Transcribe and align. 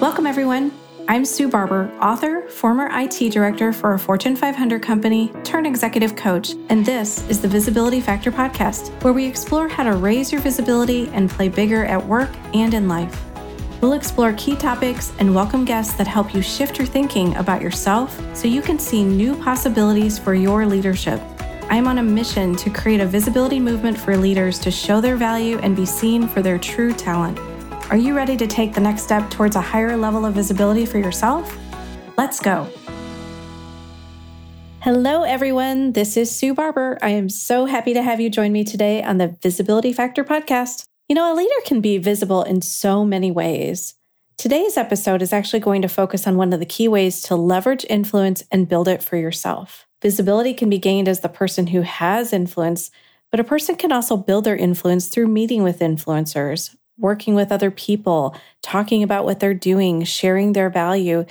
Welcome, 0.00 0.26
everyone. 0.26 0.72
I'm 1.08 1.26
Sue 1.26 1.46
Barber, 1.46 1.92
author, 2.00 2.48
former 2.48 2.88
IT 2.90 3.32
director 3.32 3.70
for 3.70 3.92
a 3.92 3.98
Fortune 3.98 4.34
500 4.34 4.80
company, 4.80 5.30
turn 5.44 5.66
executive 5.66 6.16
coach, 6.16 6.54
and 6.70 6.86
this 6.86 7.28
is 7.28 7.42
the 7.42 7.48
Visibility 7.48 8.00
Factor 8.00 8.32
podcast, 8.32 8.90
where 9.02 9.12
we 9.12 9.26
explore 9.26 9.68
how 9.68 9.82
to 9.82 9.92
raise 9.92 10.32
your 10.32 10.40
visibility 10.40 11.08
and 11.08 11.28
play 11.28 11.50
bigger 11.50 11.84
at 11.84 12.02
work 12.02 12.30
and 12.54 12.72
in 12.72 12.88
life. 12.88 13.14
We'll 13.82 13.92
explore 13.92 14.32
key 14.38 14.56
topics 14.56 15.12
and 15.18 15.34
welcome 15.34 15.66
guests 15.66 15.92
that 15.96 16.06
help 16.06 16.34
you 16.34 16.40
shift 16.40 16.78
your 16.78 16.86
thinking 16.86 17.36
about 17.36 17.60
yourself 17.60 18.18
so 18.34 18.48
you 18.48 18.62
can 18.62 18.78
see 18.78 19.04
new 19.04 19.34
possibilities 19.34 20.18
for 20.18 20.32
your 20.32 20.64
leadership. 20.64 21.20
I'm 21.68 21.86
on 21.86 21.98
a 21.98 22.02
mission 22.02 22.56
to 22.56 22.70
create 22.70 23.00
a 23.00 23.06
visibility 23.06 23.60
movement 23.60 23.98
for 23.98 24.16
leaders 24.16 24.58
to 24.60 24.70
show 24.70 25.02
their 25.02 25.16
value 25.16 25.58
and 25.58 25.76
be 25.76 25.84
seen 25.84 26.26
for 26.26 26.40
their 26.40 26.58
true 26.58 26.94
talent. 26.94 27.38
Are 27.90 27.96
you 27.96 28.14
ready 28.14 28.36
to 28.36 28.46
take 28.46 28.72
the 28.72 28.80
next 28.80 29.02
step 29.02 29.28
towards 29.30 29.56
a 29.56 29.60
higher 29.60 29.96
level 29.96 30.24
of 30.24 30.32
visibility 30.32 30.86
for 30.86 30.98
yourself? 30.98 31.58
Let's 32.16 32.38
go. 32.38 32.68
Hello, 34.78 35.24
everyone. 35.24 35.90
This 35.90 36.16
is 36.16 36.30
Sue 36.30 36.54
Barber. 36.54 36.98
I 37.02 37.08
am 37.08 37.28
so 37.28 37.66
happy 37.66 37.92
to 37.94 38.02
have 38.04 38.20
you 38.20 38.30
join 38.30 38.52
me 38.52 38.62
today 38.62 39.02
on 39.02 39.18
the 39.18 39.36
Visibility 39.42 39.92
Factor 39.92 40.22
podcast. 40.22 40.84
You 41.08 41.16
know, 41.16 41.34
a 41.34 41.34
leader 41.34 41.52
can 41.66 41.80
be 41.80 41.98
visible 41.98 42.44
in 42.44 42.62
so 42.62 43.04
many 43.04 43.32
ways. 43.32 43.94
Today's 44.38 44.76
episode 44.76 45.20
is 45.20 45.32
actually 45.32 45.58
going 45.58 45.82
to 45.82 45.88
focus 45.88 46.28
on 46.28 46.36
one 46.36 46.52
of 46.52 46.60
the 46.60 46.66
key 46.66 46.86
ways 46.86 47.20
to 47.22 47.34
leverage 47.34 47.84
influence 47.90 48.44
and 48.52 48.68
build 48.68 48.86
it 48.86 49.02
for 49.02 49.16
yourself. 49.16 49.88
Visibility 50.00 50.54
can 50.54 50.70
be 50.70 50.78
gained 50.78 51.08
as 51.08 51.20
the 51.20 51.28
person 51.28 51.66
who 51.66 51.80
has 51.80 52.32
influence, 52.32 52.92
but 53.32 53.40
a 53.40 53.44
person 53.44 53.74
can 53.74 53.90
also 53.90 54.16
build 54.16 54.44
their 54.44 54.54
influence 54.54 55.08
through 55.08 55.26
meeting 55.26 55.64
with 55.64 55.80
influencers, 55.80 56.76
working 57.00 57.34
with 57.34 57.50
other 57.50 57.70
people, 57.70 58.36
talking 58.62 59.02
about 59.02 59.24
what 59.24 59.40
they're 59.40 59.54
doing, 59.54 60.04
sharing 60.04 60.52
their 60.52 60.70
value, 60.70 61.24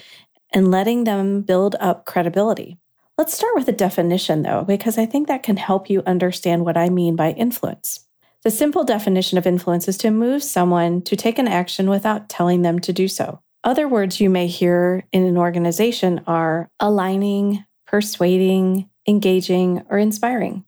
and 0.51 0.71
letting 0.71 1.03
them 1.03 1.41
build 1.41 1.75
up 1.79 2.05
credibility. 2.05 2.77
Let's 3.17 3.33
start 3.33 3.55
with 3.55 3.67
a 3.67 3.73
definition 3.73 4.43
though, 4.43 4.63
because 4.63 4.97
I 4.97 5.05
think 5.05 5.27
that 5.27 5.43
can 5.43 5.57
help 5.57 5.89
you 5.89 6.01
understand 6.05 6.65
what 6.65 6.77
I 6.77 6.89
mean 6.89 7.15
by 7.15 7.31
influence. 7.31 8.05
The 8.43 8.51
simple 8.51 8.85
definition 8.85 9.37
of 9.37 9.45
influence 9.45 9.87
is 9.89 9.97
to 9.97 10.11
move 10.11 10.41
someone 10.41 11.01
to 11.01 11.17
take 11.17 11.37
an 11.37 11.47
action 11.47 11.89
without 11.89 12.29
telling 12.29 12.61
them 12.61 12.79
to 12.79 12.93
do 12.93 13.09
so. 13.09 13.41
Other 13.65 13.87
words 13.89 14.21
you 14.21 14.29
may 14.29 14.47
hear 14.47 15.03
in 15.11 15.25
an 15.25 15.37
organization 15.37 16.21
are 16.25 16.69
aligning, 16.79 17.65
persuading, 17.85 18.89
engaging, 19.05 19.83
or 19.89 19.97
inspiring. 19.97 20.63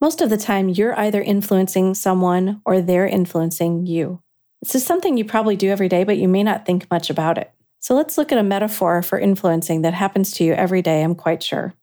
Most 0.00 0.22
of 0.22 0.30
the 0.30 0.38
time, 0.38 0.70
you're 0.70 0.98
either 0.98 1.20
influencing 1.20 1.94
someone 1.94 2.62
or 2.64 2.80
they're 2.80 3.06
influencing 3.06 3.86
you. 3.86 4.22
This 4.62 4.76
is 4.76 4.86
something 4.86 5.16
you 5.16 5.24
probably 5.24 5.56
do 5.56 5.70
every 5.70 5.88
day, 5.88 6.04
but 6.04 6.18
you 6.18 6.28
may 6.28 6.44
not 6.44 6.64
think 6.64 6.88
much 6.88 7.10
about 7.10 7.36
it. 7.36 7.50
So 7.80 7.96
let's 7.96 8.16
look 8.16 8.30
at 8.30 8.38
a 8.38 8.44
metaphor 8.44 9.02
for 9.02 9.18
influencing 9.18 9.82
that 9.82 9.92
happens 9.92 10.30
to 10.32 10.44
you 10.44 10.52
every 10.52 10.82
day, 10.82 11.02
I'm 11.02 11.16
quite 11.16 11.42
sure. 11.42 11.74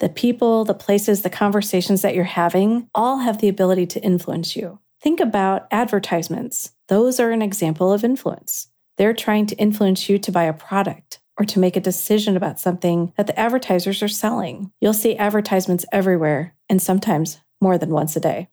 The 0.00 0.08
people, 0.08 0.64
the 0.64 0.74
places, 0.74 1.22
the 1.22 1.30
conversations 1.30 2.02
that 2.02 2.16
you're 2.16 2.24
having 2.24 2.88
all 2.94 3.18
have 3.18 3.40
the 3.40 3.48
ability 3.48 3.86
to 3.86 4.02
influence 4.02 4.56
you. 4.56 4.80
Think 5.00 5.20
about 5.20 5.68
advertisements. 5.70 6.72
Those 6.88 7.20
are 7.20 7.30
an 7.30 7.42
example 7.42 7.92
of 7.92 8.02
influence. 8.02 8.68
They're 8.96 9.14
trying 9.14 9.46
to 9.46 9.56
influence 9.56 10.08
you 10.08 10.18
to 10.18 10.32
buy 10.32 10.44
a 10.44 10.52
product 10.52 11.20
or 11.38 11.44
to 11.44 11.60
make 11.60 11.76
a 11.76 11.80
decision 11.80 12.36
about 12.36 12.58
something 12.58 13.12
that 13.16 13.28
the 13.28 13.38
advertisers 13.38 14.02
are 14.02 14.08
selling. 14.08 14.72
You'll 14.80 14.94
see 14.94 15.16
advertisements 15.16 15.84
everywhere 15.92 16.56
and 16.68 16.82
sometimes 16.82 17.38
more 17.60 17.78
than 17.78 17.90
once 17.90 18.16
a 18.16 18.20
day. 18.20 18.48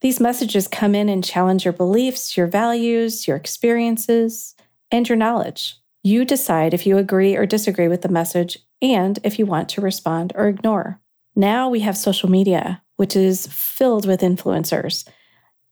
These 0.00 0.20
messages 0.20 0.68
come 0.68 0.94
in 0.94 1.08
and 1.08 1.24
challenge 1.24 1.64
your 1.64 1.72
beliefs, 1.72 2.36
your 2.36 2.46
values, 2.46 3.26
your 3.26 3.36
experiences, 3.36 4.54
and 4.90 5.08
your 5.08 5.16
knowledge. 5.16 5.76
You 6.04 6.24
decide 6.24 6.72
if 6.72 6.86
you 6.86 6.98
agree 6.98 7.36
or 7.36 7.46
disagree 7.46 7.88
with 7.88 8.02
the 8.02 8.08
message 8.08 8.58
and 8.80 9.18
if 9.24 9.38
you 9.38 9.46
want 9.46 9.68
to 9.70 9.80
respond 9.80 10.32
or 10.36 10.46
ignore. 10.46 11.00
Now 11.34 11.68
we 11.68 11.80
have 11.80 11.96
social 11.96 12.30
media, 12.30 12.82
which 12.96 13.16
is 13.16 13.48
filled 13.48 14.06
with 14.06 14.20
influencers. 14.20 15.06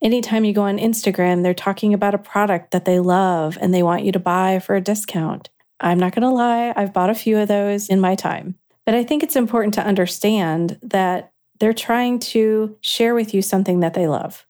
Anytime 0.03 0.45
you 0.45 0.53
go 0.53 0.63
on 0.63 0.79
Instagram, 0.79 1.43
they're 1.43 1.55
talking 1.55 1.95
about 1.95 2.15
a 2.15 2.19
product 2.19 2.73
that 2.73 2.85
they 2.85 2.99
love 2.99 3.57
and 3.61 3.73
they 3.73 3.83
want 3.83 4.05
you 4.05 4.13
to 4.13 4.19
buy 4.19 4.59
for 4.59 4.75
a 4.75 4.81
discount. 4.81 5.49
I'm 5.81 5.99
not 5.99 6.15
going 6.15 6.23
to 6.23 6.31
lie, 6.31 6.73
I've 6.75 6.93
bought 6.93 7.11
a 7.11 7.15
few 7.15 7.39
of 7.39 7.49
those 7.49 7.89
in 7.89 8.01
my 8.01 8.15
time. 8.15 8.57
But 8.85 8.95
I 8.95 9.05
think 9.05 9.23
it's 9.23 9.37
important 9.37 9.75
to 9.75 9.85
understand 9.85 10.79
that 10.83 11.33
they're 11.59 11.73
trying 11.73 12.19
to 12.19 12.77
share 12.81 13.15
with 13.15 13.35
you 13.35 13.43
something 13.43 13.81
that 13.81 13.95
they 13.95 14.07
love, 14.07 14.47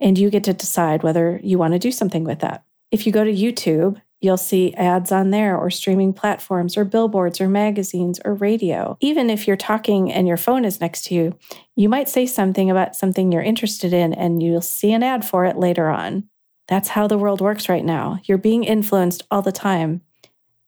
and 0.00 0.18
you 0.18 0.30
get 0.30 0.44
to 0.44 0.52
decide 0.52 1.02
whether 1.02 1.40
you 1.42 1.58
want 1.58 1.72
to 1.72 1.78
do 1.78 1.92
something 1.92 2.24
with 2.24 2.40
that. 2.40 2.64
If 2.90 3.06
you 3.06 3.12
go 3.12 3.24
to 3.24 3.32
YouTube, 3.32 4.00
you'll 4.20 4.36
see 4.36 4.72
ads 4.74 5.10
on 5.10 5.30
there, 5.30 5.56
or 5.56 5.70
streaming 5.70 6.12
platforms, 6.12 6.76
or 6.76 6.84
billboards, 6.84 7.40
or 7.40 7.48
magazines, 7.48 8.20
or 8.24 8.34
radio. 8.34 8.96
Even 9.00 9.30
if 9.30 9.46
you're 9.46 9.56
talking 9.56 10.12
and 10.12 10.28
your 10.28 10.36
phone 10.36 10.64
is 10.64 10.80
next 10.80 11.06
to 11.06 11.14
you, 11.14 11.36
you 11.74 11.88
might 11.88 12.08
say 12.08 12.26
something 12.26 12.70
about 12.70 12.94
something 12.94 13.32
you're 13.32 13.42
interested 13.42 13.92
in, 13.92 14.12
and 14.12 14.42
you'll 14.42 14.60
see 14.60 14.92
an 14.92 15.02
ad 15.02 15.24
for 15.24 15.44
it 15.44 15.56
later 15.56 15.88
on. 15.88 16.28
That's 16.68 16.90
how 16.90 17.08
the 17.08 17.18
world 17.18 17.40
works 17.40 17.68
right 17.68 17.84
now. 17.84 18.20
You're 18.24 18.38
being 18.38 18.62
influenced 18.64 19.24
all 19.30 19.42
the 19.42 19.52
time. 19.52 20.02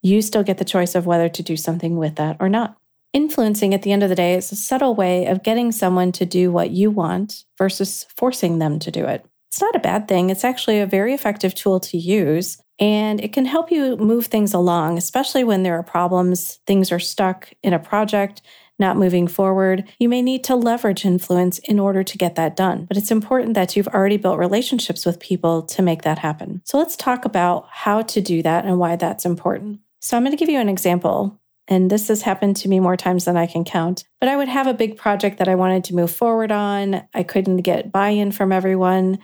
You 0.03 0.21
still 0.21 0.43
get 0.43 0.59
the 0.59 0.65
choice 0.65 0.95
of 0.95 1.07
whether 1.07 1.29
to 1.29 1.43
do 1.43 1.57
something 1.57 1.97
with 1.97 2.17
that 2.17 2.37
or 2.41 2.49
not. 2.49 2.77
Influencing 3.15 3.73
at 3.73 3.83
the 3.83 3.93
end 3.93 4.03
of 4.03 4.09
the 4.09 4.17
day 4.17 4.35
is 4.35 4.51
a 4.51 4.57
subtle 4.57 4.97
way 4.97 5.27
of 5.27 5.45
getting 5.45 5.71
someone 5.71 6.11
to 6.11 6.27
do 6.27 6.51
what 6.51 6.71
you 6.71 6.91
want 6.91 7.45
versus 7.57 8.07
forcing 8.17 8.59
them 8.59 8.81
to 8.81 8.91
do 8.91 9.07
it. 9.07 9.25
It's 9.53 9.61
not 9.61 9.77
a 9.77 9.79
bad 9.79 10.09
thing. 10.09 10.31
It's 10.31 10.43
actually 10.43 10.81
a 10.81 10.87
very 10.87 11.15
effective 11.15 11.55
tool 11.55 11.79
to 11.79 11.97
use, 11.97 12.59
and 12.81 13.21
it 13.21 13.33
can 13.33 13.45
help 13.45 13.71
you 13.71 13.97
move 13.97 14.27
things 14.27 14.53
along, 14.53 14.99
especially 14.99 15.45
when 15.45 15.63
there 15.63 15.79
are 15.79 15.85
problems, 15.85 16.59
things 16.67 16.91
are 16.91 16.99
stuck 16.99 17.53
in 17.63 17.73
a 17.73 17.79
project, 17.79 18.43
not 18.81 18.97
moving 18.97 19.29
forward. 19.29 19.89
You 20.01 20.09
may 20.09 20.21
need 20.21 20.43
to 20.45 20.57
leverage 20.57 21.05
influence 21.05 21.61
in 21.61 21.79
order 21.79 22.03
to 22.03 22.19
get 22.19 22.35
that 22.35 22.57
done, 22.57 22.87
but 22.87 22.97
it's 22.97 23.13
important 23.13 23.55
that 23.55 23.77
you've 23.77 23.87
already 23.87 24.17
built 24.17 24.41
relationships 24.41 25.07
with 25.07 25.21
people 25.21 25.63
to 25.63 25.83
make 25.83 26.03
that 26.03 26.19
happen. 26.19 26.63
So 26.65 26.79
let's 26.79 26.97
talk 26.97 27.25
about 27.25 27.69
how 27.71 28.03
to 28.03 28.21
do 28.21 28.43
that 28.43 28.65
and 28.65 28.81
why 28.81 28.97
that's 28.97 29.25
important. 29.25 29.79
So 30.01 30.17
I'm 30.17 30.25
going 30.25 30.33
to 30.33 30.37
give 30.37 30.51
you 30.51 30.59
an 30.59 30.69
example 30.69 31.41
and 31.69 31.91
this 31.91 32.09
has 32.09 32.23
happened 32.23 32.57
to 32.57 32.69
me 32.69 32.81
more 32.81 32.97
times 32.97 33.25
than 33.25 33.37
I 33.37 33.47
can 33.47 33.65
count. 33.65 34.05
But 34.21 34.29
I 34.29 34.37
would 34.37 34.49
have 34.49 34.67
a 34.67 34.75
big 34.75 34.97
project 34.97 35.39
that 35.39 35.49
I 35.49 35.55
wanted 35.55 35.85
to 35.85 35.95
move 35.95 36.11
forward 36.11 36.53
on. 36.53 37.03
I 37.15 37.23
couldn't 37.23 37.59
get 37.59 37.91
buy 37.91 38.11
in 38.11 38.33
from 38.33 38.53
everyone. 38.53 39.19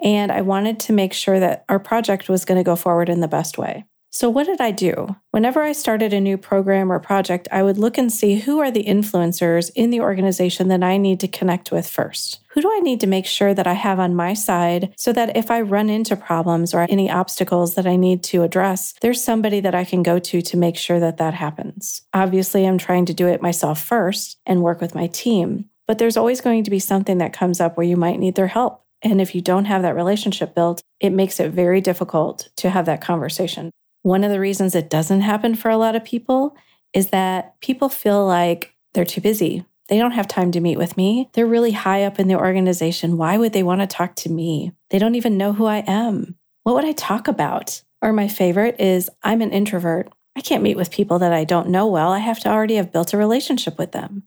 And 0.00 0.30
I 0.30 0.42
wanted 0.42 0.78
to 0.80 0.92
make 0.92 1.14
sure 1.14 1.40
that 1.40 1.64
our 1.68 1.78
project 1.78 2.28
was 2.28 2.44
going 2.44 2.58
to 2.58 2.64
go 2.64 2.76
forward 2.76 3.08
in 3.08 3.20
the 3.20 3.28
best 3.28 3.56
way. 3.56 3.84
So, 4.18 4.30
what 4.30 4.46
did 4.46 4.62
I 4.62 4.70
do? 4.70 5.14
Whenever 5.32 5.60
I 5.60 5.72
started 5.72 6.14
a 6.14 6.22
new 6.22 6.38
program 6.38 6.90
or 6.90 6.98
project, 6.98 7.48
I 7.52 7.62
would 7.62 7.76
look 7.76 7.98
and 7.98 8.10
see 8.10 8.36
who 8.36 8.60
are 8.60 8.70
the 8.70 8.84
influencers 8.84 9.70
in 9.74 9.90
the 9.90 10.00
organization 10.00 10.68
that 10.68 10.82
I 10.82 10.96
need 10.96 11.20
to 11.20 11.28
connect 11.28 11.70
with 11.70 11.86
first. 11.86 12.40
Who 12.52 12.62
do 12.62 12.72
I 12.74 12.80
need 12.80 12.98
to 13.00 13.06
make 13.06 13.26
sure 13.26 13.52
that 13.52 13.66
I 13.66 13.74
have 13.74 14.00
on 14.00 14.14
my 14.14 14.32
side 14.32 14.94
so 14.96 15.12
that 15.12 15.36
if 15.36 15.50
I 15.50 15.60
run 15.60 15.90
into 15.90 16.16
problems 16.16 16.72
or 16.72 16.86
any 16.88 17.10
obstacles 17.10 17.74
that 17.74 17.86
I 17.86 17.96
need 17.96 18.24
to 18.24 18.42
address, 18.42 18.94
there's 19.02 19.22
somebody 19.22 19.60
that 19.60 19.74
I 19.74 19.84
can 19.84 20.02
go 20.02 20.18
to 20.18 20.40
to 20.40 20.56
make 20.56 20.78
sure 20.78 20.98
that 20.98 21.18
that 21.18 21.34
happens? 21.34 22.00
Obviously, 22.14 22.66
I'm 22.66 22.78
trying 22.78 23.04
to 23.04 23.12
do 23.12 23.28
it 23.28 23.42
myself 23.42 23.82
first 23.82 24.38
and 24.46 24.62
work 24.62 24.80
with 24.80 24.94
my 24.94 25.08
team, 25.08 25.68
but 25.86 25.98
there's 25.98 26.16
always 26.16 26.40
going 26.40 26.64
to 26.64 26.70
be 26.70 26.78
something 26.78 27.18
that 27.18 27.34
comes 27.34 27.60
up 27.60 27.76
where 27.76 27.86
you 27.86 27.98
might 27.98 28.18
need 28.18 28.34
their 28.34 28.46
help. 28.46 28.82
And 29.02 29.20
if 29.20 29.34
you 29.34 29.42
don't 29.42 29.66
have 29.66 29.82
that 29.82 29.94
relationship 29.94 30.54
built, 30.54 30.80
it 31.00 31.10
makes 31.10 31.38
it 31.38 31.50
very 31.50 31.82
difficult 31.82 32.48
to 32.56 32.70
have 32.70 32.86
that 32.86 33.02
conversation. 33.02 33.70
One 34.06 34.22
of 34.22 34.30
the 34.30 34.38
reasons 34.38 34.76
it 34.76 34.88
doesn't 34.88 35.22
happen 35.22 35.56
for 35.56 35.68
a 35.68 35.76
lot 35.76 35.96
of 35.96 36.04
people 36.04 36.56
is 36.92 37.08
that 37.08 37.60
people 37.60 37.88
feel 37.88 38.24
like 38.24 38.72
they're 38.94 39.04
too 39.04 39.20
busy. 39.20 39.64
They 39.88 39.98
don't 39.98 40.12
have 40.12 40.28
time 40.28 40.52
to 40.52 40.60
meet 40.60 40.78
with 40.78 40.96
me. 40.96 41.28
They're 41.32 41.44
really 41.44 41.72
high 41.72 42.04
up 42.04 42.20
in 42.20 42.28
the 42.28 42.36
organization. 42.36 43.16
Why 43.16 43.36
would 43.36 43.52
they 43.52 43.64
want 43.64 43.80
to 43.80 43.86
talk 43.88 44.14
to 44.14 44.30
me? 44.30 44.70
They 44.90 45.00
don't 45.00 45.16
even 45.16 45.36
know 45.36 45.54
who 45.54 45.66
I 45.66 45.82
am. 45.88 46.36
What 46.62 46.76
would 46.76 46.84
I 46.84 46.92
talk 46.92 47.26
about? 47.26 47.82
Or 48.00 48.12
my 48.12 48.28
favorite 48.28 48.76
is 48.78 49.10
I'm 49.24 49.42
an 49.42 49.50
introvert. 49.50 50.12
I 50.36 50.40
can't 50.40 50.62
meet 50.62 50.76
with 50.76 50.92
people 50.92 51.18
that 51.18 51.32
I 51.32 51.42
don't 51.42 51.70
know 51.70 51.88
well. 51.88 52.12
I 52.12 52.20
have 52.20 52.38
to 52.42 52.48
already 52.48 52.76
have 52.76 52.92
built 52.92 53.12
a 53.12 53.18
relationship 53.18 53.76
with 53.76 53.90
them. 53.90 54.22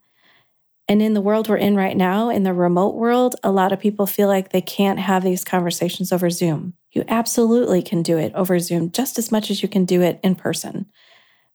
And 0.89 1.03
in 1.03 1.13
the 1.13 1.21
world 1.21 1.47
we're 1.47 1.57
in 1.57 1.75
right 1.75 1.95
now, 1.95 2.31
in 2.31 2.41
the 2.41 2.53
remote 2.53 2.95
world, 2.95 3.35
a 3.43 3.51
lot 3.51 3.71
of 3.71 3.79
people 3.79 4.07
feel 4.07 4.27
like 4.27 4.49
they 4.49 4.59
can't 4.61 4.97
have 4.97 5.23
these 5.23 5.45
conversations 5.45 6.11
over 6.11 6.31
Zoom. 6.31 6.73
You 6.91 7.05
absolutely 7.07 7.83
can 7.83 8.01
do 8.01 8.17
it 8.17 8.33
over 8.33 8.57
Zoom 8.57 8.91
just 8.91 9.19
as 9.19 9.31
much 9.31 9.51
as 9.51 9.61
you 9.61 9.69
can 9.69 9.85
do 9.85 10.01
it 10.01 10.19
in 10.23 10.33
person. 10.33 10.87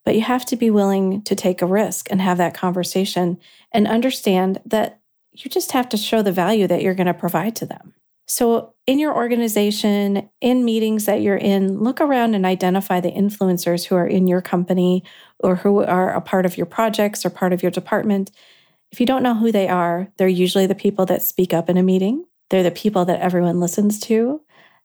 But 0.04 0.14
you 0.14 0.20
have 0.20 0.46
to 0.46 0.56
be 0.56 0.70
willing 0.70 1.22
to 1.22 1.34
take 1.34 1.62
a 1.62 1.66
risk 1.66 2.06
and 2.10 2.20
have 2.20 2.38
that 2.38 2.54
conversation 2.54 3.38
and 3.72 3.88
understand 3.88 4.60
that 4.66 5.00
you 5.32 5.50
just 5.50 5.72
have 5.72 5.88
to 5.88 5.96
show 5.96 6.22
the 6.22 6.30
value 6.30 6.68
that 6.68 6.82
you're 6.82 6.94
going 6.94 7.08
to 7.08 7.14
provide 7.14 7.56
to 7.56 7.66
them. 7.66 7.94
So, 8.26 8.74
in 8.86 8.98
your 8.98 9.14
organization, 9.14 10.30
in 10.40 10.64
meetings 10.64 11.06
that 11.06 11.20
you're 11.20 11.36
in, 11.36 11.80
look 11.80 12.00
around 12.00 12.34
and 12.34 12.46
identify 12.46 13.00
the 13.00 13.10
influencers 13.10 13.84
who 13.84 13.96
are 13.96 14.06
in 14.06 14.26
your 14.26 14.40
company 14.40 15.02
or 15.40 15.56
who 15.56 15.82
are 15.82 16.10
a 16.10 16.20
part 16.20 16.46
of 16.46 16.56
your 16.56 16.66
projects 16.66 17.26
or 17.26 17.30
part 17.30 17.52
of 17.52 17.62
your 17.62 17.70
department 17.70 18.30
if 18.94 19.00
you 19.00 19.06
don't 19.06 19.24
know 19.24 19.34
who 19.34 19.50
they 19.50 19.66
are, 19.66 20.06
they're 20.18 20.28
usually 20.28 20.68
the 20.68 20.74
people 20.76 21.04
that 21.06 21.20
speak 21.20 21.52
up 21.52 21.68
in 21.68 21.76
a 21.76 21.82
meeting. 21.82 22.26
They're 22.48 22.62
the 22.62 22.70
people 22.70 23.04
that 23.06 23.18
everyone 23.18 23.58
listens 23.58 23.98
to. 24.02 24.40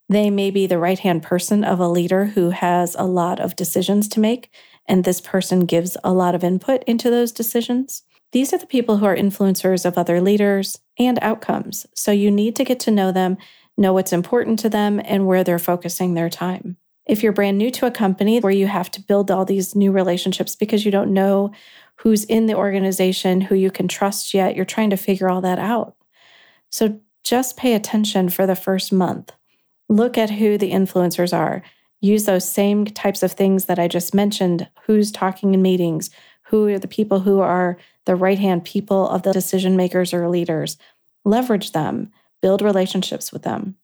They 0.09 0.31
may 0.31 0.49
be 0.49 0.65
the 0.65 0.79
right 0.79 0.97
hand 0.97 1.21
person 1.21 1.63
of 1.63 1.79
a 1.79 1.87
leader 1.87 2.25
who 2.25 2.49
has 2.49 2.95
a 2.97 3.03
lot 3.03 3.39
of 3.39 3.55
decisions 3.55 4.07
to 4.07 4.19
make, 4.19 4.49
and 4.87 5.03
this 5.03 5.21
person 5.21 5.67
gives 5.67 5.95
a 6.03 6.11
lot 6.11 6.33
of 6.33 6.43
input 6.43 6.83
into 6.85 7.11
those 7.11 7.31
decisions. 7.31 8.01
These 8.31 8.51
are 8.51 8.57
the 8.57 8.65
people 8.65 8.97
who 8.97 9.05
are 9.05 9.15
influencers 9.15 9.85
of 9.85 9.95
other 9.95 10.19
leaders 10.21 10.79
and 10.97 11.19
outcomes. 11.21 11.85
So 11.93 12.11
you 12.11 12.31
need 12.31 12.55
to 12.55 12.63
get 12.63 12.79
to 12.79 12.91
know 12.91 13.11
them, 13.11 13.37
know 13.77 13.93
what's 13.93 14.11
important 14.11 14.57
to 14.57 14.69
them, 14.69 14.99
and 15.05 15.27
where 15.27 15.43
they're 15.43 15.59
focusing 15.59 16.15
their 16.15 16.31
time. 16.31 16.77
If 17.05 17.21
you're 17.21 17.31
brand 17.31 17.59
new 17.59 17.69
to 17.71 17.85
a 17.85 17.91
company 17.91 18.39
where 18.39 18.51
you 18.51 18.65
have 18.65 18.89
to 18.91 19.01
build 19.01 19.29
all 19.29 19.45
these 19.45 19.75
new 19.75 19.91
relationships 19.91 20.55
because 20.55 20.83
you 20.83 20.91
don't 20.91 21.13
know 21.13 21.51
who's 22.01 22.23
in 22.25 22.45
the 22.45 22.55
organization, 22.55 23.41
who 23.41 23.55
you 23.55 23.69
can 23.71 23.87
trust 23.87 24.33
yet, 24.33 24.55
you're 24.55 24.65
trying 24.65 24.89
to 24.89 24.97
figure 24.97 25.29
all 25.29 25.41
that 25.41 25.59
out. 25.59 25.95
So 26.69 26.99
just 27.23 27.57
pay 27.57 27.73
attention 27.73 28.29
for 28.29 28.47
the 28.47 28.55
first 28.55 28.93
month. 28.93 29.31
Look 29.89 30.17
at 30.17 30.29
who 30.29 30.57
the 30.57 30.71
influencers 30.71 31.37
are. 31.37 31.61
Use 31.99 32.25
those 32.25 32.47
same 32.47 32.85
types 32.85 33.23
of 33.23 33.33
things 33.33 33.65
that 33.65 33.79
I 33.79 33.87
just 33.87 34.15
mentioned 34.15 34.69
who's 34.85 35.11
talking 35.11 35.53
in 35.53 35.61
meetings, 35.61 36.09
who 36.43 36.67
are 36.67 36.79
the 36.79 36.87
people 36.87 37.19
who 37.19 37.41
are 37.41 37.77
the 38.05 38.15
right 38.15 38.39
hand 38.39 38.63
people 38.63 39.09
of 39.09 39.23
the 39.23 39.33
decision 39.33 39.75
makers 39.75 40.13
or 40.13 40.29
leaders. 40.29 40.77
Leverage 41.25 41.73
them, 41.73 42.11
build 42.41 42.61
relationships 42.61 43.33
with 43.33 43.43
them. 43.43 43.75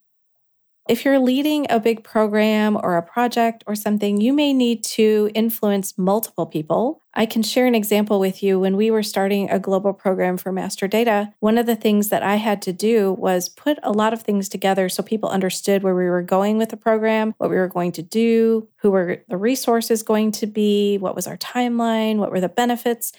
If 0.88 1.04
you're 1.04 1.18
leading 1.18 1.66
a 1.68 1.80
big 1.80 2.04
program 2.04 2.76
or 2.80 2.96
a 2.96 3.02
project 3.02 3.64
or 3.66 3.74
something, 3.74 4.20
you 4.20 4.32
may 4.32 4.52
need 4.52 4.84
to 4.84 5.32
influence 5.34 5.98
multiple 5.98 6.46
people. 6.46 7.02
I 7.12 7.26
can 7.26 7.42
share 7.42 7.66
an 7.66 7.74
example 7.74 8.20
with 8.20 8.40
you. 8.40 8.60
When 8.60 8.76
we 8.76 8.92
were 8.92 9.02
starting 9.02 9.50
a 9.50 9.58
global 9.58 9.92
program 9.92 10.36
for 10.36 10.52
master 10.52 10.86
data, 10.86 11.32
one 11.40 11.58
of 11.58 11.66
the 11.66 11.74
things 11.74 12.10
that 12.10 12.22
I 12.22 12.36
had 12.36 12.62
to 12.62 12.72
do 12.72 13.12
was 13.14 13.48
put 13.48 13.80
a 13.82 13.90
lot 13.90 14.12
of 14.12 14.22
things 14.22 14.48
together 14.48 14.88
so 14.88 15.02
people 15.02 15.28
understood 15.28 15.82
where 15.82 15.96
we 15.96 16.04
were 16.04 16.22
going 16.22 16.56
with 16.56 16.68
the 16.68 16.76
program, 16.76 17.34
what 17.38 17.50
we 17.50 17.56
were 17.56 17.66
going 17.66 17.90
to 17.92 18.02
do, 18.02 18.68
who 18.76 18.92
were 18.92 19.24
the 19.28 19.36
resources 19.36 20.04
going 20.04 20.30
to 20.32 20.46
be, 20.46 20.98
what 20.98 21.16
was 21.16 21.26
our 21.26 21.38
timeline, 21.38 22.18
what 22.18 22.30
were 22.30 22.40
the 22.40 22.48
benefits. 22.48 23.12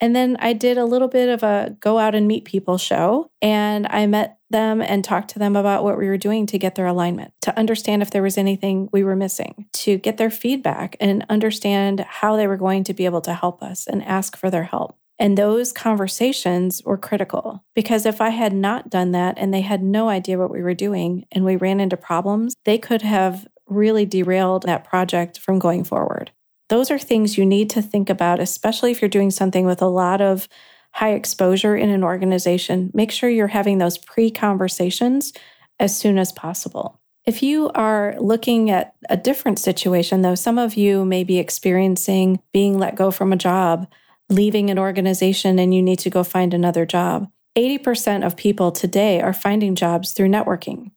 And 0.00 0.16
then 0.16 0.36
I 0.40 0.52
did 0.52 0.78
a 0.78 0.84
little 0.84 1.08
bit 1.08 1.28
of 1.28 1.42
a 1.42 1.76
go 1.80 1.98
out 1.98 2.14
and 2.14 2.26
meet 2.26 2.44
people 2.44 2.78
show. 2.78 3.30
And 3.40 3.86
I 3.88 4.06
met 4.06 4.38
them 4.50 4.80
and 4.80 5.04
talked 5.04 5.30
to 5.30 5.38
them 5.38 5.56
about 5.56 5.84
what 5.84 5.98
we 5.98 6.08
were 6.08 6.16
doing 6.16 6.46
to 6.46 6.58
get 6.58 6.74
their 6.74 6.86
alignment, 6.86 7.32
to 7.42 7.56
understand 7.58 8.02
if 8.02 8.10
there 8.10 8.22
was 8.22 8.36
anything 8.36 8.88
we 8.92 9.04
were 9.04 9.16
missing, 9.16 9.66
to 9.72 9.98
get 9.98 10.18
their 10.18 10.30
feedback 10.30 10.96
and 11.00 11.24
understand 11.28 12.00
how 12.00 12.36
they 12.36 12.46
were 12.46 12.56
going 12.56 12.84
to 12.84 12.94
be 12.94 13.04
able 13.04 13.22
to 13.22 13.34
help 13.34 13.62
us 13.62 13.86
and 13.86 14.04
ask 14.04 14.36
for 14.36 14.50
their 14.50 14.64
help. 14.64 14.96
And 15.18 15.38
those 15.38 15.72
conversations 15.72 16.82
were 16.84 16.98
critical 16.98 17.64
because 17.74 18.06
if 18.06 18.20
I 18.20 18.30
had 18.30 18.52
not 18.52 18.90
done 18.90 19.12
that 19.12 19.38
and 19.38 19.54
they 19.54 19.60
had 19.60 19.82
no 19.82 20.08
idea 20.08 20.38
what 20.38 20.50
we 20.50 20.62
were 20.62 20.74
doing 20.74 21.26
and 21.30 21.44
we 21.44 21.56
ran 21.56 21.78
into 21.78 21.96
problems, 21.96 22.54
they 22.64 22.76
could 22.76 23.02
have 23.02 23.46
really 23.68 24.04
derailed 24.04 24.64
that 24.64 24.84
project 24.84 25.38
from 25.38 25.58
going 25.60 25.84
forward. 25.84 26.32
Those 26.72 26.90
are 26.90 26.98
things 26.98 27.36
you 27.36 27.44
need 27.44 27.68
to 27.68 27.82
think 27.82 28.08
about, 28.08 28.40
especially 28.40 28.92
if 28.92 29.02
you're 29.02 29.08
doing 29.10 29.30
something 29.30 29.66
with 29.66 29.82
a 29.82 29.88
lot 29.88 30.22
of 30.22 30.48
high 30.92 31.12
exposure 31.12 31.76
in 31.76 31.90
an 31.90 32.02
organization. 32.02 32.90
Make 32.94 33.10
sure 33.10 33.28
you're 33.28 33.48
having 33.48 33.76
those 33.76 33.98
pre 33.98 34.30
conversations 34.30 35.34
as 35.78 35.94
soon 35.94 36.16
as 36.16 36.32
possible. 36.32 36.98
If 37.26 37.42
you 37.42 37.68
are 37.74 38.16
looking 38.18 38.70
at 38.70 38.94
a 39.10 39.18
different 39.18 39.58
situation, 39.58 40.22
though, 40.22 40.34
some 40.34 40.56
of 40.56 40.74
you 40.74 41.04
may 41.04 41.24
be 41.24 41.38
experiencing 41.38 42.40
being 42.54 42.78
let 42.78 42.96
go 42.96 43.10
from 43.10 43.34
a 43.34 43.36
job, 43.36 43.86
leaving 44.30 44.70
an 44.70 44.78
organization, 44.78 45.58
and 45.58 45.74
you 45.74 45.82
need 45.82 45.98
to 45.98 46.08
go 46.08 46.24
find 46.24 46.54
another 46.54 46.86
job. 46.86 47.30
80% 47.54 48.24
of 48.24 48.34
people 48.34 48.72
today 48.72 49.20
are 49.20 49.34
finding 49.34 49.74
jobs 49.74 50.14
through 50.14 50.28
networking. 50.28 50.92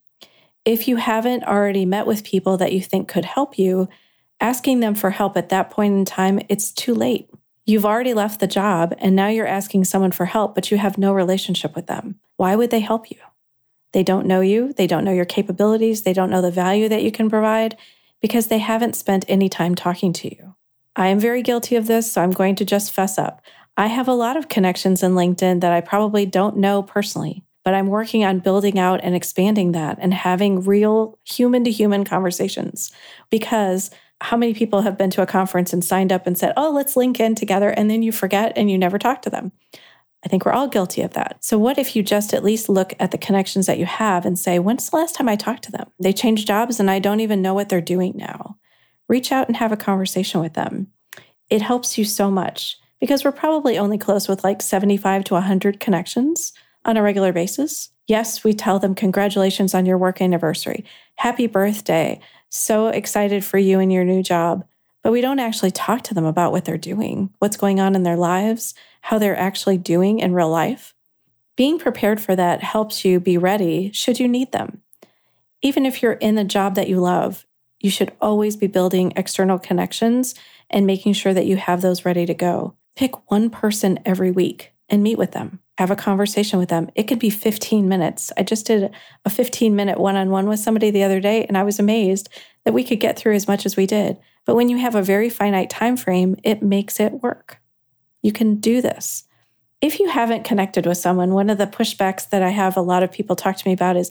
If 0.64 0.88
you 0.88 0.96
haven't 0.96 1.44
already 1.44 1.84
met 1.84 2.06
with 2.06 2.24
people 2.24 2.56
that 2.56 2.72
you 2.72 2.80
think 2.80 3.08
could 3.08 3.26
help 3.26 3.58
you, 3.58 3.90
asking 4.40 4.80
them 4.80 4.94
for 4.94 5.10
help 5.10 5.36
at 5.36 5.48
that 5.48 5.70
point 5.70 5.94
in 5.94 6.04
time, 6.04 6.40
it's 6.48 6.72
too 6.72 6.94
late. 6.94 7.30
You've 7.64 7.86
already 7.86 8.14
left 8.14 8.38
the 8.40 8.46
job 8.46 8.94
and 8.98 9.16
now 9.16 9.28
you're 9.28 9.46
asking 9.46 9.84
someone 9.84 10.12
for 10.12 10.26
help, 10.26 10.54
but 10.54 10.70
you 10.70 10.78
have 10.78 10.98
no 10.98 11.12
relationship 11.12 11.74
with 11.74 11.86
them. 11.86 12.20
Why 12.36 12.54
would 12.54 12.70
they 12.70 12.80
help 12.80 13.10
you? 13.10 13.18
They 13.92 14.02
don't 14.02 14.26
know 14.26 14.40
you, 14.40 14.72
they 14.72 14.86
don't 14.86 15.04
know 15.04 15.12
your 15.12 15.24
capabilities, 15.24 16.02
they 16.02 16.12
don't 16.12 16.30
know 16.30 16.42
the 16.42 16.50
value 16.50 16.88
that 16.88 17.02
you 17.02 17.10
can 17.10 17.30
provide 17.30 17.76
because 18.20 18.48
they 18.48 18.58
haven't 18.58 18.96
spent 18.96 19.24
any 19.28 19.48
time 19.48 19.74
talking 19.74 20.12
to 20.12 20.28
you. 20.28 20.54
I 20.94 21.08
am 21.08 21.18
very 21.18 21.42
guilty 21.42 21.76
of 21.76 21.86
this, 21.86 22.10
so 22.10 22.22
I'm 22.22 22.30
going 22.30 22.54
to 22.56 22.64
just 22.64 22.92
fess 22.92 23.18
up. 23.18 23.42
I 23.76 23.88
have 23.88 24.08
a 24.08 24.14
lot 24.14 24.36
of 24.36 24.48
connections 24.48 25.02
in 25.02 25.12
LinkedIn 25.12 25.60
that 25.60 25.72
I 25.72 25.80
probably 25.80 26.24
don't 26.24 26.56
know 26.56 26.82
personally, 26.82 27.44
but 27.64 27.74
I'm 27.74 27.88
working 27.88 28.24
on 28.24 28.40
building 28.40 28.78
out 28.78 29.00
and 29.02 29.14
expanding 29.14 29.72
that 29.72 29.98
and 30.00 30.14
having 30.14 30.62
real 30.62 31.18
human 31.24 31.64
to 31.64 31.70
human 31.70 32.04
conversations 32.04 32.90
because 33.30 33.90
how 34.20 34.36
many 34.36 34.54
people 34.54 34.82
have 34.82 34.96
been 34.96 35.10
to 35.10 35.22
a 35.22 35.26
conference 35.26 35.72
and 35.72 35.84
signed 35.84 36.12
up 36.12 36.26
and 36.26 36.38
said, 36.38 36.52
oh, 36.56 36.70
let's 36.70 36.96
link 36.96 37.20
in 37.20 37.34
together, 37.34 37.70
and 37.70 37.90
then 37.90 38.02
you 38.02 38.12
forget 38.12 38.52
and 38.56 38.70
you 38.70 38.78
never 38.78 38.98
talk 38.98 39.22
to 39.22 39.30
them? 39.30 39.52
I 40.24 40.28
think 40.28 40.44
we're 40.44 40.52
all 40.52 40.66
guilty 40.66 41.02
of 41.02 41.12
that. 41.12 41.36
So, 41.40 41.56
what 41.56 41.78
if 41.78 41.94
you 41.94 42.02
just 42.02 42.34
at 42.34 42.42
least 42.42 42.68
look 42.68 42.94
at 42.98 43.12
the 43.12 43.18
connections 43.18 43.66
that 43.66 43.78
you 43.78 43.86
have 43.86 44.26
and 44.26 44.38
say, 44.38 44.58
when's 44.58 44.90
the 44.90 44.96
last 44.96 45.14
time 45.14 45.28
I 45.28 45.36
talked 45.36 45.62
to 45.64 45.72
them? 45.72 45.88
They 46.00 46.12
changed 46.12 46.48
jobs 46.48 46.80
and 46.80 46.90
I 46.90 46.98
don't 46.98 47.20
even 47.20 47.42
know 47.42 47.54
what 47.54 47.68
they're 47.68 47.80
doing 47.80 48.14
now. 48.16 48.56
Reach 49.08 49.30
out 49.30 49.46
and 49.46 49.56
have 49.56 49.70
a 49.70 49.76
conversation 49.76 50.40
with 50.40 50.54
them. 50.54 50.88
It 51.48 51.62
helps 51.62 51.96
you 51.96 52.04
so 52.04 52.30
much 52.30 52.76
because 52.98 53.24
we're 53.24 53.32
probably 53.32 53.78
only 53.78 53.98
close 53.98 54.26
with 54.26 54.42
like 54.42 54.62
75 54.62 55.24
to 55.24 55.34
100 55.34 55.78
connections 55.78 56.52
on 56.84 56.96
a 56.96 57.02
regular 57.02 57.32
basis. 57.32 57.90
Yes, 58.08 58.42
we 58.42 58.52
tell 58.52 58.78
them 58.78 58.94
congratulations 58.94 59.74
on 59.74 59.86
your 59.86 59.98
work 59.98 60.20
anniversary, 60.20 60.84
happy 61.16 61.46
birthday, 61.46 62.20
so 62.56 62.88
excited 62.88 63.44
for 63.44 63.58
you 63.58 63.78
and 63.80 63.92
your 63.92 64.04
new 64.04 64.22
job, 64.22 64.66
but 65.02 65.12
we 65.12 65.20
don't 65.20 65.38
actually 65.38 65.70
talk 65.70 66.02
to 66.02 66.14
them 66.14 66.24
about 66.24 66.52
what 66.52 66.64
they're 66.64 66.78
doing, 66.78 67.30
what's 67.38 67.56
going 67.56 67.80
on 67.80 67.94
in 67.94 68.02
their 68.02 68.16
lives, 68.16 68.74
how 69.02 69.18
they're 69.18 69.38
actually 69.38 69.78
doing 69.78 70.18
in 70.18 70.34
real 70.34 70.50
life. 70.50 70.94
Being 71.56 71.78
prepared 71.78 72.20
for 72.20 72.34
that 72.36 72.62
helps 72.62 73.04
you 73.04 73.20
be 73.20 73.38
ready 73.38 73.92
should 73.92 74.18
you 74.18 74.28
need 74.28 74.52
them. 74.52 74.82
Even 75.62 75.86
if 75.86 76.02
you're 76.02 76.12
in 76.12 76.38
a 76.38 76.44
job 76.44 76.74
that 76.74 76.88
you 76.88 77.00
love, 77.00 77.46
you 77.80 77.90
should 77.90 78.12
always 78.20 78.56
be 78.56 78.66
building 78.66 79.12
external 79.16 79.58
connections 79.58 80.34
and 80.68 80.86
making 80.86 81.12
sure 81.12 81.32
that 81.32 81.46
you 81.46 81.56
have 81.56 81.82
those 81.82 82.04
ready 82.04 82.26
to 82.26 82.34
go. 82.34 82.74
Pick 82.94 83.30
one 83.30 83.50
person 83.50 83.98
every 84.04 84.30
week 84.30 84.72
and 84.88 85.02
meet 85.02 85.18
with 85.18 85.32
them 85.32 85.60
have 85.78 85.90
a 85.90 85.96
conversation 85.96 86.58
with 86.58 86.68
them. 86.68 86.90
It 86.94 87.04
could 87.04 87.18
be 87.18 87.30
15 87.30 87.88
minutes. 87.88 88.32
I 88.36 88.42
just 88.42 88.66
did 88.66 88.90
a 89.24 89.30
15 89.30 89.76
minute 89.76 89.98
one 89.98 90.16
on 90.16 90.30
one 90.30 90.48
with 90.48 90.60
somebody 90.60 90.90
the 90.90 91.02
other 91.02 91.20
day 91.20 91.44
and 91.44 91.56
I 91.56 91.64
was 91.64 91.78
amazed 91.78 92.28
that 92.64 92.72
we 92.72 92.82
could 92.82 93.00
get 93.00 93.18
through 93.18 93.34
as 93.34 93.46
much 93.46 93.66
as 93.66 93.76
we 93.76 93.86
did. 93.86 94.18
But 94.44 94.54
when 94.54 94.68
you 94.68 94.78
have 94.78 94.94
a 94.94 95.02
very 95.02 95.28
finite 95.28 95.70
time 95.70 95.96
frame, 95.96 96.36
it 96.42 96.62
makes 96.62 96.98
it 96.98 97.22
work. 97.22 97.60
You 98.22 98.32
can 98.32 98.56
do 98.56 98.80
this. 98.80 99.24
If 99.80 100.00
you 100.00 100.08
haven't 100.08 100.44
connected 100.44 100.86
with 100.86 100.98
someone, 100.98 101.34
one 101.34 101.50
of 101.50 101.58
the 101.58 101.66
pushbacks 101.66 102.30
that 102.30 102.42
I 102.42 102.48
have 102.48 102.76
a 102.76 102.82
lot 102.82 103.02
of 103.02 103.12
people 103.12 103.36
talk 103.36 103.56
to 103.56 103.68
me 103.68 103.74
about 103.74 103.96
is 103.96 104.10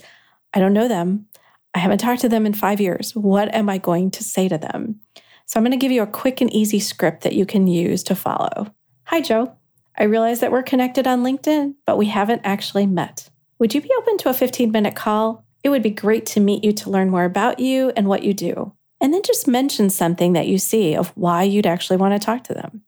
I 0.54 0.60
don't 0.60 0.74
know 0.74 0.88
them. 0.88 1.26
I 1.74 1.80
haven't 1.80 1.98
talked 1.98 2.22
to 2.22 2.30
them 2.30 2.46
in 2.46 2.54
5 2.54 2.80
years. 2.80 3.16
What 3.16 3.54
am 3.54 3.70
I 3.70 3.80
going 3.80 4.12
to 4.12 4.24
say 4.24 4.48
to 4.48 4.58
them? 4.58 5.02
So 5.48 5.60
I'm 5.60 5.64
going 5.64 5.72
to 5.72 5.78
give 5.78 5.92
you 5.92 6.04
a 6.04 6.08
quick 6.08 6.42
and 6.42 6.54
easy 6.54 6.80
script 6.80 7.24
that 7.24 7.34
you 7.34 7.46
can 7.46 7.68
use 7.68 8.04
to 8.04 8.16
follow. 8.16 8.74
Hi 9.06 9.22
Joe. 9.22 9.56
I 9.98 10.04
realize 10.04 10.42
that 10.42 10.52
we're 10.52 10.64
connected 10.64 11.08
on 11.08 11.24
LinkedIn, 11.24 11.76
but 11.86 11.98
we 11.98 12.08
haven't 12.08 12.42
actually 12.44 12.86
met. 12.86 13.30
Would 13.60 13.74
you 13.74 13.82
be 13.82 13.92
open 13.98 14.18
to 14.20 14.30
a 14.30 14.34
15 14.34 14.72
minute 14.72 14.96
call? 14.96 15.46
It 15.64 15.70
would 15.70 15.84
be 15.84 15.90
great 15.90 16.26
to 16.28 16.40
meet 16.40 16.64
you 16.64 16.74
to 16.74 16.90
learn 16.90 17.10
more 17.10 17.24
about 17.24 17.60
you 17.60 17.92
and 17.96 18.08
what 18.08 18.24
you 18.24 18.34
do. 18.34 18.74
And 19.02 19.14
then 19.14 19.24
just 19.24 19.48
mention 19.48 19.90
something 19.90 20.34
that 20.34 20.48
you 20.48 20.58
see 20.58 20.96
of 20.96 21.10
why 21.16 21.44
you'd 21.44 21.66
actually 21.66 21.98
want 21.98 22.14
to 22.14 22.26
talk 22.26 22.44
to 22.46 22.54
them. 22.54 22.82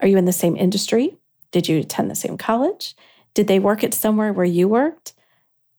Are 0.00 0.08
you 0.08 0.16
in 0.16 0.24
the 0.24 0.32
same 0.32 0.56
industry? 0.56 1.16
Did 1.52 1.68
you 1.68 1.78
attend 1.78 2.10
the 2.10 2.14
same 2.14 2.36
college? 2.36 2.96
Did 3.34 3.46
they 3.46 3.58
work 3.58 3.84
at 3.84 3.94
somewhere 3.94 4.32
where 4.32 4.44
you 4.44 4.68
worked? 4.68 5.12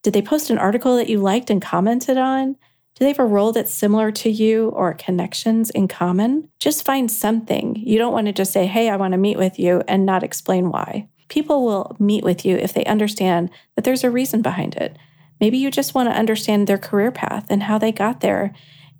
Did 0.03 0.13
they 0.13 0.21
post 0.21 0.49
an 0.49 0.57
article 0.57 0.95
that 0.97 1.09
you 1.09 1.19
liked 1.19 1.49
and 1.49 1.61
commented 1.61 2.17
on? 2.17 2.57
Do 2.95 3.03
they 3.03 3.09
have 3.09 3.19
a 3.19 3.25
role 3.25 3.51
that's 3.51 3.73
similar 3.73 4.09
to 4.09 4.29
you 4.29 4.69
or 4.69 4.93
connections 4.93 5.69
in 5.69 5.89
common? 5.89 6.47
Just 6.59 6.85
find 6.85 7.11
something. 7.11 7.75
You 7.75 7.97
don't 7.97 8.13
want 8.13 8.27
to 8.27 8.31
just 8.31 8.53
say, 8.53 8.67
hey, 8.67 8.89
I 8.89 8.95
want 8.95 9.11
to 9.11 9.17
meet 9.17 9.37
with 9.37 9.59
you 9.59 9.83
and 9.85 10.05
not 10.05 10.23
explain 10.23 10.69
why. 10.69 11.09
People 11.27 11.65
will 11.65 11.97
meet 11.99 12.23
with 12.23 12.45
you 12.45 12.55
if 12.55 12.73
they 12.73 12.85
understand 12.85 13.49
that 13.75 13.83
there's 13.83 14.05
a 14.05 14.09
reason 14.09 14.41
behind 14.41 14.75
it. 14.75 14.97
Maybe 15.41 15.57
you 15.57 15.71
just 15.71 15.93
want 15.93 16.07
to 16.07 16.17
understand 16.17 16.67
their 16.67 16.77
career 16.77 17.11
path 17.11 17.47
and 17.49 17.63
how 17.63 17.77
they 17.77 17.91
got 17.91 18.21
there 18.21 18.53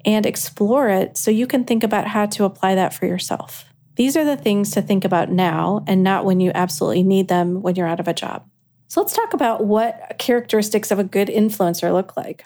and 0.04 0.26
explore 0.26 0.90
it 0.90 1.16
so 1.16 1.32
you 1.32 1.48
can 1.48 1.64
think 1.64 1.82
about 1.82 2.08
how 2.08 2.26
to 2.26 2.44
apply 2.44 2.76
that 2.76 2.94
for 2.94 3.06
yourself. 3.06 3.64
These 3.96 4.18
are 4.18 4.26
the 4.26 4.36
things 4.36 4.72
to 4.72 4.82
think 4.82 5.06
about 5.06 5.32
now 5.32 5.86
and 5.88 6.04
not 6.04 6.26
when 6.26 6.42
you 6.42 6.52
absolutely 6.54 7.04
need 7.04 7.30
them 7.30 7.62
when 7.62 7.78
you're 7.78 7.88
out 7.88 8.02
of 8.02 8.10
a 8.10 8.14
job. 8.14 8.46
So 8.90 9.00
let's 9.00 9.16
talk 9.16 9.34
about 9.34 9.66
what 9.66 10.16
characteristics 10.20 10.92
of 10.92 11.00
a 11.00 11.06
good 11.06 11.30
influencer 11.30 11.94
look 11.94 12.18
like. 12.18 12.44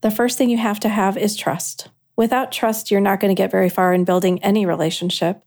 The 0.00 0.10
first 0.10 0.38
thing 0.38 0.50
you 0.50 0.58
have 0.58 0.80
to 0.80 0.88
have 0.88 1.16
is 1.16 1.36
trust. 1.36 1.88
Without 2.16 2.52
trust, 2.52 2.90
you're 2.90 3.00
not 3.00 3.20
going 3.20 3.34
to 3.34 3.40
get 3.40 3.50
very 3.50 3.68
far 3.68 3.92
in 3.92 4.04
building 4.04 4.42
any 4.42 4.66
relationship. 4.66 5.44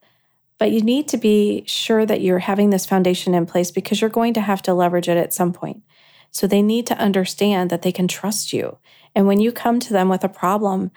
But 0.58 0.72
you 0.72 0.82
need 0.82 1.08
to 1.08 1.18
be 1.18 1.64
sure 1.66 2.06
that 2.06 2.22
you're 2.22 2.40
having 2.40 2.70
this 2.70 2.86
foundation 2.86 3.34
in 3.34 3.46
place 3.46 3.72
because 3.72 4.00
you're 4.00 4.10
going 4.10 4.34
to 4.36 4.42
have 4.42 4.62
to 4.64 4.74
leverage 4.74 5.10
it 5.10 5.18
at 5.18 5.34
some 5.34 5.54
point. 5.54 5.82
So 6.30 6.48
they 6.48 6.62
need 6.62 6.86
to 6.88 6.98
understand 6.98 7.70
that 7.70 7.82
they 7.82 7.92
can 7.92 8.08
trust 8.08 8.54
you. 8.54 8.78
And 9.16 9.26
when 9.26 9.40
you 9.40 9.52
come 9.52 9.80
to 9.80 9.92
them 9.92 10.08
with 10.08 10.24
a 10.24 10.30
problem, 10.30 10.92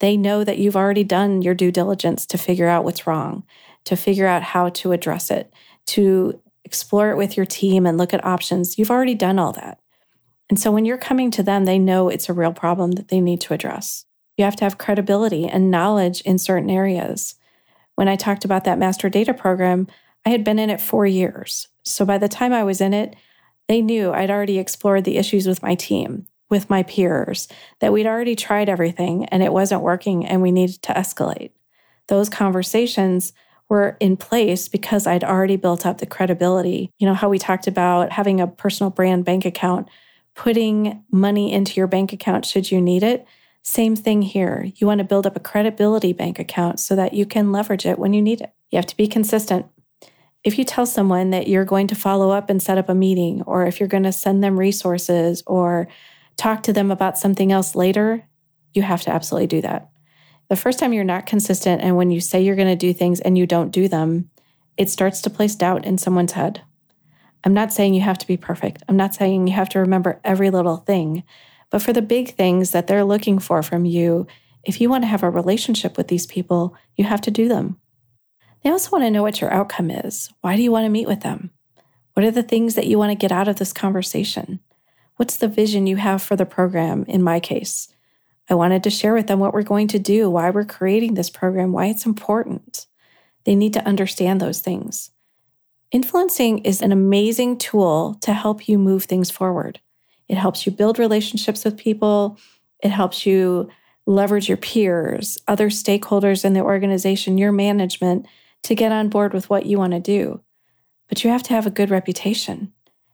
they 0.00 0.16
know 0.16 0.44
that 0.44 0.58
you've 0.58 0.76
already 0.76 1.04
done 1.04 1.42
your 1.42 1.54
due 1.54 1.70
diligence 1.70 2.26
to 2.26 2.38
figure 2.38 2.66
out 2.66 2.84
what's 2.84 3.06
wrong, 3.06 3.44
to 3.84 3.96
figure 3.96 4.26
out 4.26 4.42
how 4.42 4.68
to 4.70 4.92
address 4.92 5.30
it, 5.30 5.52
to 5.86 6.40
explore 6.64 7.10
it 7.10 7.16
with 7.16 7.36
your 7.36 7.46
team 7.46 7.86
and 7.86 7.96
look 7.96 8.12
at 8.12 8.24
options. 8.24 8.78
You've 8.78 8.90
already 8.90 9.14
done 9.14 9.38
all 9.38 9.52
that. 9.52 9.78
And 10.50 10.58
so 10.58 10.70
when 10.70 10.84
you're 10.84 10.98
coming 10.98 11.30
to 11.32 11.42
them, 11.42 11.64
they 11.64 11.78
know 11.78 12.08
it's 12.08 12.28
a 12.28 12.34
real 12.34 12.52
problem 12.52 12.92
that 12.92 13.08
they 13.08 13.20
need 13.20 13.40
to 13.42 13.54
address. 13.54 14.04
You 14.36 14.44
have 14.44 14.56
to 14.56 14.64
have 14.64 14.78
credibility 14.78 15.46
and 15.46 15.70
knowledge 15.70 16.20
in 16.22 16.38
certain 16.38 16.70
areas. 16.70 17.36
When 17.94 18.08
I 18.08 18.16
talked 18.16 18.44
about 18.44 18.64
that 18.64 18.78
master 18.78 19.08
data 19.08 19.32
program, 19.32 19.86
I 20.26 20.30
had 20.30 20.44
been 20.44 20.58
in 20.58 20.70
it 20.70 20.80
four 20.80 21.06
years. 21.06 21.68
So 21.84 22.04
by 22.04 22.18
the 22.18 22.28
time 22.28 22.52
I 22.52 22.64
was 22.64 22.80
in 22.80 22.92
it, 22.92 23.14
they 23.68 23.80
knew 23.80 24.12
I'd 24.12 24.30
already 24.30 24.58
explored 24.58 25.04
the 25.04 25.16
issues 25.16 25.46
with 25.46 25.62
my 25.62 25.74
team, 25.74 26.26
with 26.50 26.68
my 26.68 26.82
peers, 26.82 27.48
that 27.80 27.92
we'd 27.92 28.06
already 28.06 28.36
tried 28.36 28.68
everything 28.68 29.24
and 29.26 29.42
it 29.42 29.52
wasn't 29.52 29.82
working 29.82 30.26
and 30.26 30.42
we 30.42 30.52
needed 30.52 30.82
to 30.82 30.92
escalate. 30.92 31.52
Those 32.08 32.28
conversations 32.28 33.32
were 33.68 33.96
in 34.00 34.16
place 34.16 34.68
because 34.68 35.06
I'd 35.06 35.24
already 35.24 35.56
built 35.56 35.86
up 35.86 35.98
the 35.98 36.06
credibility. 36.06 36.90
You 36.98 37.06
know, 37.06 37.14
how 37.14 37.30
we 37.30 37.38
talked 37.38 37.66
about 37.66 38.12
having 38.12 38.40
a 38.40 38.46
personal 38.46 38.90
brand 38.90 39.24
bank 39.24 39.46
account, 39.46 39.88
putting 40.34 41.04
money 41.10 41.52
into 41.52 41.74
your 41.74 41.86
bank 41.86 42.12
account 42.12 42.44
should 42.44 42.70
you 42.70 42.80
need 42.80 43.02
it. 43.02 43.26
Same 43.62 43.96
thing 43.96 44.22
here. 44.22 44.70
You 44.76 44.86
want 44.86 44.98
to 44.98 45.04
build 45.04 45.26
up 45.26 45.36
a 45.36 45.40
credibility 45.40 46.12
bank 46.12 46.38
account 46.38 46.80
so 46.80 46.94
that 46.96 47.14
you 47.14 47.24
can 47.24 47.52
leverage 47.52 47.86
it 47.86 47.98
when 47.98 48.12
you 48.12 48.20
need 48.20 48.40
it. 48.40 48.52
You 48.70 48.76
have 48.76 48.86
to 48.86 48.96
be 48.96 49.06
consistent. 49.06 49.66
If 50.42 50.58
you 50.58 50.64
tell 50.64 50.84
someone 50.84 51.30
that 51.30 51.48
you're 51.48 51.64
going 51.64 51.86
to 51.86 51.94
follow 51.94 52.30
up 52.30 52.50
and 52.50 52.62
set 52.62 52.76
up 52.76 52.90
a 52.90 52.94
meeting, 52.94 53.42
or 53.42 53.66
if 53.66 53.80
you're 53.80 53.88
going 53.88 54.02
to 54.02 54.12
send 54.12 54.44
them 54.44 54.58
resources 54.58 55.42
or 55.46 55.88
talk 56.36 56.62
to 56.64 56.72
them 56.72 56.90
about 56.90 57.16
something 57.16 57.50
else 57.50 57.74
later, 57.74 58.26
you 58.74 58.82
have 58.82 59.02
to 59.02 59.10
absolutely 59.10 59.46
do 59.46 59.62
that. 59.62 59.88
The 60.50 60.56
first 60.56 60.78
time 60.78 60.92
you're 60.92 61.04
not 61.04 61.24
consistent 61.24 61.80
and 61.80 61.96
when 61.96 62.10
you 62.10 62.20
say 62.20 62.42
you're 62.42 62.56
going 62.56 62.68
to 62.68 62.76
do 62.76 62.92
things 62.92 63.20
and 63.20 63.38
you 63.38 63.46
don't 63.46 63.70
do 63.70 63.88
them, 63.88 64.30
it 64.76 64.90
starts 64.90 65.22
to 65.22 65.30
place 65.30 65.54
doubt 65.54 65.86
in 65.86 65.96
someone's 65.96 66.32
head. 66.32 66.60
I'm 67.44 67.54
not 67.54 67.72
saying 67.72 67.94
you 67.94 68.00
have 68.00 68.18
to 68.18 68.26
be 68.26 68.36
perfect. 68.36 68.82
I'm 68.88 68.96
not 68.96 69.14
saying 69.14 69.46
you 69.46 69.54
have 69.54 69.68
to 69.70 69.78
remember 69.78 70.20
every 70.24 70.50
little 70.50 70.78
thing. 70.78 71.24
But 71.70 71.82
for 71.82 71.92
the 71.92 72.02
big 72.02 72.34
things 72.34 72.70
that 72.70 72.86
they're 72.86 73.04
looking 73.04 73.38
for 73.38 73.62
from 73.62 73.84
you, 73.84 74.26
if 74.64 74.80
you 74.80 74.88
want 74.88 75.04
to 75.04 75.08
have 75.08 75.22
a 75.22 75.30
relationship 75.30 75.96
with 75.96 76.08
these 76.08 76.26
people, 76.26 76.74
you 76.96 77.04
have 77.04 77.20
to 77.22 77.30
do 77.30 77.48
them. 77.48 77.78
They 78.62 78.70
also 78.70 78.90
want 78.90 79.04
to 79.04 79.10
know 79.10 79.22
what 79.22 79.40
your 79.40 79.52
outcome 79.52 79.90
is. 79.90 80.32
Why 80.40 80.56
do 80.56 80.62
you 80.62 80.72
want 80.72 80.86
to 80.86 80.90
meet 80.90 81.06
with 81.06 81.20
them? 81.20 81.50
What 82.14 82.24
are 82.24 82.30
the 82.30 82.42
things 82.42 82.76
that 82.76 82.86
you 82.86 82.98
want 82.98 83.10
to 83.10 83.16
get 83.16 83.32
out 83.32 83.48
of 83.48 83.56
this 83.56 83.72
conversation? 83.72 84.60
What's 85.16 85.36
the 85.36 85.48
vision 85.48 85.86
you 85.86 85.96
have 85.96 86.22
for 86.22 86.36
the 86.36 86.46
program 86.46 87.04
in 87.08 87.22
my 87.22 87.40
case? 87.40 87.88
I 88.48 88.54
wanted 88.54 88.82
to 88.84 88.90
share 88.90 89.14
with 89.14 89.26
them 89.26 89.38
what 89.38 89.52
we're 89.52 89.62
going 89.62 89.88
to 89.88 89.98
do, 89.98 90.30
why 90.30 90.50
we're 90.50 90.64
creating 90.64 91.14
this 91.14 91.30
program, 91.30 91.72
why 91.72 91.86
it's 91.86 92.06
important. 92.06 92.86
They 93.44 93.54
need 93.54 93.72
to 93.74 93.86
understand 93.86 94.40
those 94.40 94.60
things. 94.60 95.10
Influencing 95.94 96.58
is 96.64 96.82
an 96.82 96.90
amazing 96.90 97.56
tool 97.56 98.18
to 98.22 98.32
help 98.32 98.68
you 98.68 98.78
move 98.78 99.04
things 99.04 99.30
forward. 99.30 99.78
It 100.28 100.36
helps 100.36 100.66
you 100.66 100.72
build 100.72 100.98
relationships 100.98 101.64
with 101.64 101.78
people, 101.78 102.36
it 102.82 102.88
helps 102.88 103.24
you 103.24 103.70
leverage 104.04 104.48
your 104.48 104.56
peers, 104.56 105.38
other 105.46 105.70
stakeholders 105.70 106.44
in 106.44 106.52
the 106.52 106.62
organization, 106.62 107.38
your 107.38 107.52
management 107.52 108.26
to 108.64 108.74
get 108.74 108.90
on 108.90 109.08
board 109.08 109.32
with 109.32 109.48
what 109.48 109.66
you 109.66 109.78
want 109.78 109.92
to 109.92 110.00
do. 110.00 110.40
But 111.08 111.22
you 111.22 111.30
have 111.30 111.44
to 111.44 111.52
have 111.52 111.64
a 111.64 111.70
good 111.70 111.90
reputation. 111.90 112.72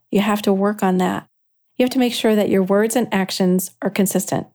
You 0.09 0.21
have 0.21 0.41
to 0.41 0.51
work 0.51 0.81
on 0.81 0.97
that. 0.97 1.27
You 1.77 1.83
have 1.83 1.91
to 1.91 1.99
make 1.99 2.15
sure 2.15 2.35
that 2.35 2.49
your 2.49 2.63
words 2.63 2.95
and 2.95 3.07
actions 3.13 3.69
are 3.83 3.91
consistent 3.91 4.47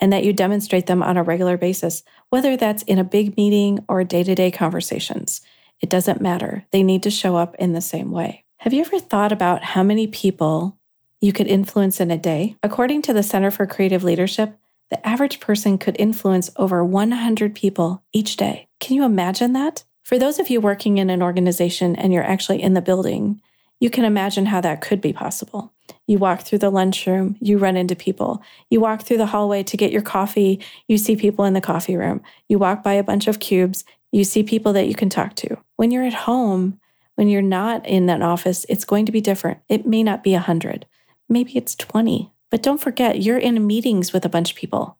and 0.00 0.10
that 0.14 0.24
you 0.24 0.32
demonstrate 0.32 0.86
them 0.86 1.02
on 1.02 1.18
a 1.18 1.22
regular 1.22 1.58
basis, 1.58 2.04
whether 2.30 2.56
that's 2.56 2.84
in 2.84 2.98
a 2.98 3.04
big 3.04 3.36
meeting 3.36 3.84
or 3.86 4.02
day 4.02 4.22
to 4.22 4.34
day 4.34 4.50
conversations. 4.50 5.42
It 5.80 5.90
doesn't 5.90 6.20
matter. 6.20 6.64
They 6.70 6.82
need 6.82 7.02
to 7.04 7.10
show 7.10 7.36
up 7.36 7.54
in 7.56 7.72
the 7.72 7.80
same 7.80 8.10
way. 8.10 8.44
Have 8.58 8.72
you 8.72 8.80
ever 8.80 8.98
thought 8.98 9.32
about 9.32 9.62
how 9.62 9.82
many 9.82 10.06
people 10.06 10.78
you 11.20 11.32
could 11.32 11.46
influence 11.46 12.00
in 12.00 12.10
a 12.10 12.18
day? 12.18 12.56
According 12.62 13.02
to 13.02 13.12
the 13.12 13.22
Center 13.22 13.50
for 13.50 13.66
Creative 13.66 14.02
Leadership, 14.02 14.56
the 14.90 15.06
average 15.06 15.40
person 15.40 15.78
could 15.78 15.96
influence 15.98 16.50
over 16.56 16.84
100 16.84 17.54
people 17.54 18.02
each 18.12 18.36
day. 18.36 18.68
Can 18.80 18.96
you 18.96 19.04
imagine 19.04 19.52
that? 19.52 19.84
For 20.04 20.18
those 20.18 20.38
of 20.38 20.48
you 20.48 20.60
working 20.60 20.98
in 20.98 21.10
an 21.10 21.22
organization 21.22 21.96
and 21.96 22.12
you're 22.12 22.22
actually 22.22 22.62
in 22.62 22.74
the 22.74 22.80
building, 22.80 23.40
you 23.80 23.90
can 23.90 24.04
imagine 24.04 24.46
how 24.46 24.60
that 24.60 24.80
could 24.80 25.00
be 25.00 25.12
possible. 25.12 25.72
You 26.06 26.18
walk 26.18 26.42
through 26.42 26.58
the 26.58 26.70
lunchroom, 26.70 27.36
you 27.40 27.58
run 27.58 27.76
into 27.76 27.96
people. 27.96 28.42
You 28.70 28.80
walk 28.80 29.02
through 29.02 29.18
the 29.18 29.26
hallway 29.26 29.64
to 29.64 29.76
get 29.76 29.92
your 29.92 30.02
coffee, 30.02 30.60
you 30.88 30.98
see 30.98 31.16
people 31.16 31.44
in 31.44 31.54
the 31.54 31.60
coffee 31.60 31.96
room. 31.96 32.22
You 32.48 32.58
walk 32.58 32.82
by 32.82 32.94
a 32.94 33.02
bunch 33.02 33.26
of 33.26 33.40
cubes, 33.40 33.84
you 34.16 34.24
see 34.24 34.42
people 34.42 34.72
that 34.72 34.88
you 34.88 34.94
can 34.94 35.08
talk 35.08 35.34
to. 35.36 35.56
When 35.76 35.90
you're 35.90 36.04
at 36.04 36.14
home, 36.14 36.80
when 37.16 37.28
you're 37.28 37.42
not 37.42 37.86
in 37.86 38.06
that 38.06 38.22
office, 38.22 38.66
it's 38.68 38.84
going 38.84 39.06
to 39.06 39.12
be 39.12 39.20
different. 39.20 39.58
It 39.68 39.86
may 39.86 40.02
not 40.02 40.22
be 40.22 40.32
100, 40.32 40.86
maybe 41.28 41.56
it's 41.56 41.74
20. 41.74 42.32
But 42.50 42.62
don't 42.62 42.80
forget, 42.80 43.22
you're 43.22 43.38
in 43.38 43.66
meetings 43.66 44.12
with 44.12 44.24
a 44.24 44.28
bunch 44.28 44.52
of 44.52 44.56
people. 44.56 44.98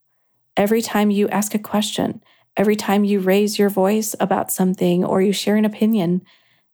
Every 0.56 0.82
time 0.82 1.10
you 1.10 1.28
ask 1.28 1.54
a 1.54 1.58
question, 1.58 2.22
every 2.56 2.76
time 2.76 3.04
you 3.04 3.20
raise 3.20 3.58
your 3.58 3.68
voice 3.68 4.16
about 4.18 4.50
something 4.50 5.04
or 5.04 5.22
you 5.22 5.32
share 5.32 5.56
an 5.56 5.64
opinion, 5.64 6.22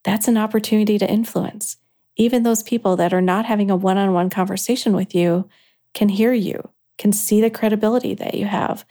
that's 0.02 0.28
an 0.28 0.38
opportunity 0.38 0.98
to 0.98 1.10
influence 1.10 1.76
even 2.16 2.42
those 2.42 2.62
people 2.62 2.96
that 2.96 3.12
are 3.12 3.22
not 3.22 3.46
having 3.46 3.70
a 3.70 3.76
one 3.76 3.98
on 3.98 4.12
one 4.12 4.30
conversation 4.30 4.94
with 4.94 5.14
you 5.14 5.48
can 5.94 6.08
hear 6.08 6.32
you, 6.32 6.68
can 6.98 7.12
see 7.12 7.40
the 7.40 7.50
credibility 7.50 8.14
that 8.14 8.34
you 8.34 8.46
have. 8.46 8.84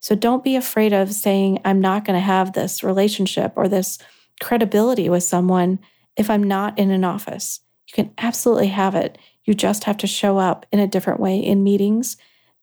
So 0.00 0.14
don't 0.14 0.44
be 0.44 0.56
afraid 0.56 0.92
of 0.92 1.12
saying, 1.12 1.60
I'm 1.64 1.80
not 1.80 2.04
going 2.04 2.18
to 2.18 2.24
have 2.24 2.52
this 2.52 2.82
relationship 2.84 3.52
or 3.56 3.68
this 3.68 3.98
credibility 4.40 5.08
with 5.08 5.24
someone 5.24 5.78
if 6.16 6.30
I'm 6.30 6.42
not 6.42 6.78
in 6.78 6.90
an 6.90 7.04
office. 7.04 7.60
You 7.86 7.94
can 7.94 8.12
absolutely 8.18 8.68
have 8.68 8.94
it. 8.94 9.18
You 9.44 9.54
just 9.54 9.84
have 9.84 9.96
to 9.98 10.06
show 10.06 10.38
up 10.38 10.66
in 10.70 10.78
a 10.78 10.86
different 10.86 11.20
way 11.20 11.38
in 11.38 11.64
meetings. 11.64 12.16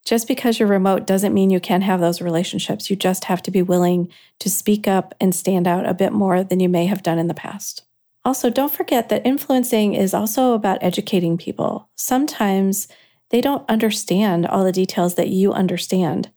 Just 0.06 0.28
because 0.28 0.60
you're 0.60 0.70
remote 0.70 1.08
doesn't 1.08 1.34
mean 1.34 1.50
you 1.50 1.60
can't 1.60 1.84
have 1.84 2.00
those 2.00 2.22
relationships. 2.22 2.90
You 2.90 2.96
just 2.96 3.26
have 3.26 3.42
to 3.42 3.52
be 3.52 3.64
willing 3.64 4.12
to 4.40 4.50
speak 4.50 4.88
up 4.88 5.16
and 5.20 5.34
stand 5.34 5.68
out 5.68 5.88
a 5.88 5.96
bit 5.96 6.14
more 6.14 6.44
than 6.44 6.60
you 6.60 6.70
may 6.70 6.86
have 6.86 7.02
done 7.02 7.18
in 7.18 7.28
the 7.28 7.34
past. 7.34 7.84
Also, 8.24 8.50
don't 8.50 8.74
forget 8.74 9.10
that 9.10 9.26
influencing 9.26 9.96
is 9.96 10.14
also 10.14 10.54
about 10.54 10.84
educating 10.84 11.38
people. 11.38 11.90
Sometimes 11.96 12.88
they 13.32 13.42
don't 13.42 13.68
understand 13.70 14.46
all 14.46 14.64
the 14.64 14.72
details 14.72 15.16
that 15.16 15.30
you 15.30 15.54
understand. 15.54 16.32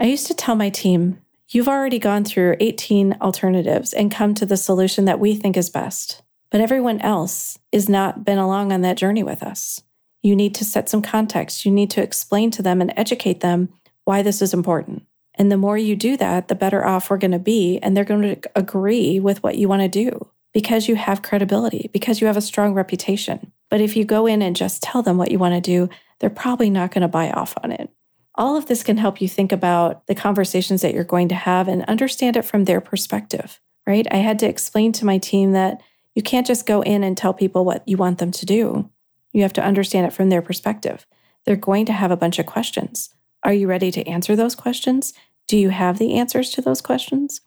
I 0.00 0.04
used 0.04 0.26
to 0.28 0.34
tell 0.34 0.56
my 0.56 0.70
team, 0.70 1.20
You've 1.52 1.68
already 1.68 1.98
gone 1.98 2.24
through 2.24 2.56
18 2.60 3.16
alternatives 3.20 3.92
and 3.92 4.10
come 4.10 4.34
to 4.36 4.46
the 4.46 4.56
solution 4.56 5.04
that 5.06 5.18
we 5.18 5.34
think 5.34 5.56
is 5.56 5.68
best. 5.68 6.22
But 6.50 6.60
everyone 6.60 7.00
else 7.00 7.58
is 7.72 7.88
not 7.88 8.24
been 8.24 8.38
along 8.38 8.72
on 8.72 8.82
that 8.82 8.96
journey 8.96 9.24
with 9.24 9.42
us. 9.42 9.82
You 10.22 10.36
need 10.36 10.54
to 10.54 10.64
set 10.64 10.88
some 10.88 11.02
context. 11.02 11.64
You 11.64 11.72
need 11.72 11.90
to 11.90 12.02
explain 12.02 12.52
to 12.52 12.62
them 12.62 12.80
and 12.80 12.94
educate 12.96 13.40
them 13.40 13.68
why 14.04 14.22
this 14.22 14.40
is 14.40 14.54
important. 14.54 15.02
And 15.34 15.50
the 15.50 15.56
more 15.56 15.76
you 15.76 15.96
do 15.96 16.16
that, 16.18 16.46
the 16.46 16.54
better 16.54 16.86
off 16.86 17.10
we're 17.10 17.18
going 17.18 17.32
to 17.32 17.40
be. 17.40 17.80
And 17.82 17.96
they're 17.96 18.04
going 18.04 18.22
to 18.22 18.50
agree 18.54 19.18
with 19.18 19.42
what 19.42 19.58
you 19.58 19.68
want 19.68 19.82
to 19.82 19.88
do 19.88 20.28
because 20.52 20.86
you 20.86 20.94
have 20.94 21.22
credibility, 21.22 21.90
because 21.92 22.20
you 22.20 22.28
have 22.28 22.36
a 22.36 22.42
strong 22.42 22.74
reputation. 22.74 23.52
But 23.68 23.80
if 23.80 23.96
you 23.96 24.04
go 24.04 24.26
in 24.26 24.40
and 24.40 24.54
just 24.54 24.84
tell 24.84 25.02
them 25.02 25.18
what 25.18 25.32
you 25.32 25.40
want 25.40 25.56
to 25.56 25.60
do, 25.60 25.88
they're 26.20 26.30
probably 26.30 26.70
not 26.70 26.92
going 26.92 27.02
to 27.02 27.08
buy 27.08 27.30
off 27.32 27.54
on 27.64 27.72
it. 27.72 27.90
All 28.40 28.56
of 28.56 28.64
this 28.66 28.82
can 28.82 28.96
help 28.96 29.20
you 29.20 29.28
think 29.28 29.52
about 29.52 30.06
the 30.06 30.14
conversations 30.14 30.80
that 30.80 30.94
you're 30.94 31.04
going 31.04 31.28
to 31.28 31.34
have 31.34 31.68
and 31.68 31.84
understand 31.84 32.38
it 32.38 32.44
from 32.46 32.64
their 32.64 32.80
perspective, 32.80 33.60
right? 33.86 34.06
I 34.10 34.16
had 34.16 34.38
to 34.38 34.48
explain 34.48 34.92
to 34.92 35.04
my 35.04 35.18
team 35.18 35.52
that 35.52 35.82
you 36.14 36.22
can't 36.22 36.46
just 36.46 36.64
go 36.64 36.80
in 36.80 37.04
and 37.04 37.18
tell 37.18 37.34
people 37.34 37.66
what 37.66 37.86
you 37.86 37.98
want 37.98 38.16
them 38.16 38.30
to 38.30 38.46
do. 38.46 38.88
You 39.34 39.42
have 39.42 39.52
to 39.52 39.62
understand 39.62 40.06
it 40.06 40.14
from 40.14 40.30
their 40.30 40.40
perspective. 40.40 41.06
They're 41.44 41.54
going 41.54 41.84
to 41.84 41.92
have 41.92 42.10
a 42.10 42.16
bunch 42.16 42.38
of 42.38 42.46
questions. 42.46 43.10
Are 43.42 43.52
you 43.52 43.68
ready 43.68 43.90
to 43.90 44.08
answer 44.08 44.34
those 44.34 44.54
questions? 44.54 45.12
Do 45.46 45.58
you 45.58 45.68
have 45.68 45.98
the 45.98 46.14
answers 46.14 46.48
to 46.52 46.62
those 46.62 46.80
questions? 46.80 47.42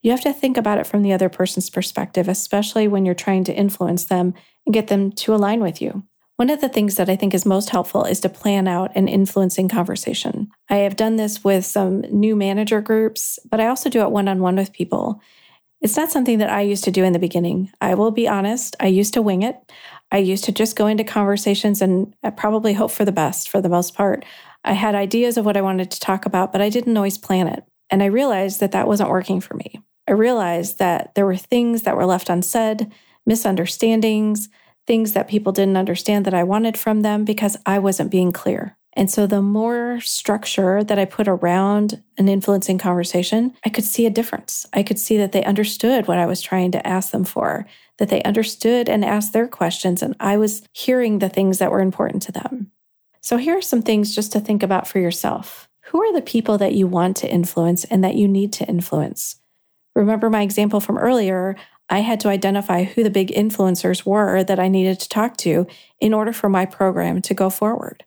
You 0.00 0.10
have 0.12 0.22
to 0.22 0.32
think 0.32 0.56
about 0.56 0.78
it 0.78 0.86
from 0.86 1.02
the 1.02 1.12
other 1.12 1.28
person's 1.28 1.68
perspective, 1.68 2.28
especially 2.28 2.88
when 2.88 3.04
you're 3.04 3.14
trying 3.14 3.44
to 3.44 3.54
influence 3.54 4.06
them 4.06 4.32
and 4.64 4.72
get 4.72 4.88
them 4.88 5.12
to 5.12 5.34
align 5.34 5.60
with 5.60 5.82
you. 5.82 6.04
One 6.38 6.50
of 6.50 6.60
the 6.60 6.68
things 6.68 6.94
that 6.94 7.10
I 7.10 7.16
think 7.16 7.34
is 7.34 7.44
most 7.44 7.70
helpful 7.70 8.04
is 8.04 8.20
to 8.20 8.28
plan 8.28 8.68
out 8.68 8.92
an 8.94 9.08
influencing 9.08 9.68
conversation. 9.68 10.52
I 10.70 10.76
have 10.76 10.94
done 10.94 11.16
this 11.16 11.42
with 11.42 11.66
some 11.66 12.02
new 12.02 12.36
manager 12.36 12.80
groups, 12.80 13.40
but 13.50 13.58
I 13.58 13.66
also 13.66 13.90
do 13.90 14.02
it 14.02 14.12
one 14.12 14.28
on 14.28 14.40
one 14.40 14.54
with 14.54 14.72
people. 14.72 15.20
It's 15.80 15.96
not 15.96 16.12
something 16.12 16.38
that 16.38 16.48
I 16.48 16.60
used 16.60 16.84
to 16.84 16.92
do 16.92 17.02
in 17.02 17.12
the 17.12 17.18
beginning. 17.18 17.72
I 17.80 17.94
will 17.94 18.12
be 18.12 18.28
honest, 18.28 18.76
I 18.78 18.86
used 18.86 19.14
to 19.14 19.22
wing 19.22 19.42
it. 19.42 19.56
I 20.12 20.18
used 20.18 20.44
to 20.44 20.52
just 20.52 20.76
go 20.76 20.86
into 20.86 21.02
conversations 21.02 21.82
and 21.82 22.14
uh, 22.22 22.30
probably 22.30 22.72
hope 22.72 22.92
for 22.92 23.04
the 23.04 23.10
best 23.10 23.48
for 23.48 23.60
the 23.60 23.68
most 23.68 23.96
part. 23.96 24.24
I 24.62 24.74
had 24.74 24.94
ideas 24.94 25.38
of 25.38 25.44
what 25.44 25.56
I 25.56 25.62
wanted 25.62 25.90
to 25.90 25.98
talk 25.98 26.24
about, 26.24 26.52
but 26.52 26.60
I 26.60 26.68
didn't 26.68 26.96
always 26.96 27.18
plan 27.18 27.48
it. 27.48 27.64
And 27.90 28.00
I 28.00 28.06
realized 28.06 28.60
that 28.60 28.70
that 28.70 28.86
wasn't 28.86 29.10
working 29.10 29.40
for 29.40 29.54
me. 29.54 29.82
I 30.06 30.12
realized 30.12 30.78
that 30.78 31.16
there 31.16 31.26
were 31.26 31.36
things 31.36 31.82
that 31.82 31.96
were 31.96 32.06
left 32.06 32.30
unsaid, 32.30 32.92
misunderstandings, 33.26 34.48
things 34.88 35.12
that 35.12 35.28
people 35.28 35.52
didn't 35.52 35.76
understand 35.76 36.24
that 36.24 36.34
I 36.34 36.42
wanted 36.42 36.76
from 36.76 37.02
them 37.02 37.24
because 37.24 37.56
I 37.66 37.78
wasn't 37.78 38.10
being 38.10 38.32
clear. 38.32 38.76
And 38.94 39.08
so 39.08 39.28
the 39.28 39.42
more 39.42 40.00
structure 40.00 40.82
that 40.82 40.98
I 40.98 41.04
put 41.04 41.28
around 41.28 42.02
an 42.16 42.26
influencing 42.28 42.78
conversation, 42.78 43.54
I 43.64 43.68
could 43.68 43.84
see 43.84 44.06
a 44.06 44.10
difference. 44.10 44.66
I 44.72 44.82
could 44.82 44.98
see 44.98 45.18
that 45.18 45.30
they 45.30 45.44
understood 45.44 46.08
what 46.08 46.18
I 46.18 46.26
was 46.26 46.42
trying 46.42 46.72
to 46.72 46.84
ask 46.84 47.12
them 47.12 47.22
for, 47.22 47.66
that 47.98 48.08
they 48.08 48.22
understood 48.22 48.88
and 48.88 49.04
asked 49.04 49.32
their 49.32 49.46
questions, 49.46 50.02
and 50.02 50.16
I 50.18 50.36
was 50.36 50.62
hearing 50.72 51.18
the 51.18 51.28
things 51.28 51.58
that 51.58 51.70
were 51.70 51.80
important 51.80 52.22
to 52.22 52.32
them. 52.32 52.72
So 53.20 53.36
here 53.36 53.58
are 53.58 53.62
some 53.62 53.82
things 53.82 54.14
just 54.14 54.32
to 54.32 54.40
think 54.40 54.62
about 54.62 54.88
for 54.88 54.98
yourself. 54.98 55.68
Who 55.90 56.02
are 56.02 56.12
the 56.12 56.22
people 56.22 56.58
that 56.58 56.74
you 56.74 56.86
want 56.86 57.18
to 57.18 57.30
influence 57.30 57.84
and 57.84 58.02
that 58.02 58.16
you 58.16 58.26
need 58.26 58.52
to 58.54 58.66
influence? 58.66 59.36
Remember 59.94 60.30
my 60.30 60.42
example 60.42 60.80
from 60.80 60.98
earlier? 60.98 61.56
I 61.90 62.00
had 62.00 62.20
to 62.20 62.28
identify 62.28 62.84
who 62.84 63.02
the 63.02 63.10
big 63.10 63.28
influencers 63.28 64.04
were 64.04 64.44
that 64.44 64.60
I 64.60 64.68
needed 64.68 65.00
to 65.00 65.08
talk 65.08 65.36
to 65.38 65.66
in 66.00 66.12
order 66.12 66.32
for 66.32 66.48
my 66.48 66.66
program 66.66 67.22
to 67.22 67.34
go 67.34 67.48
forward. 67.48 68.04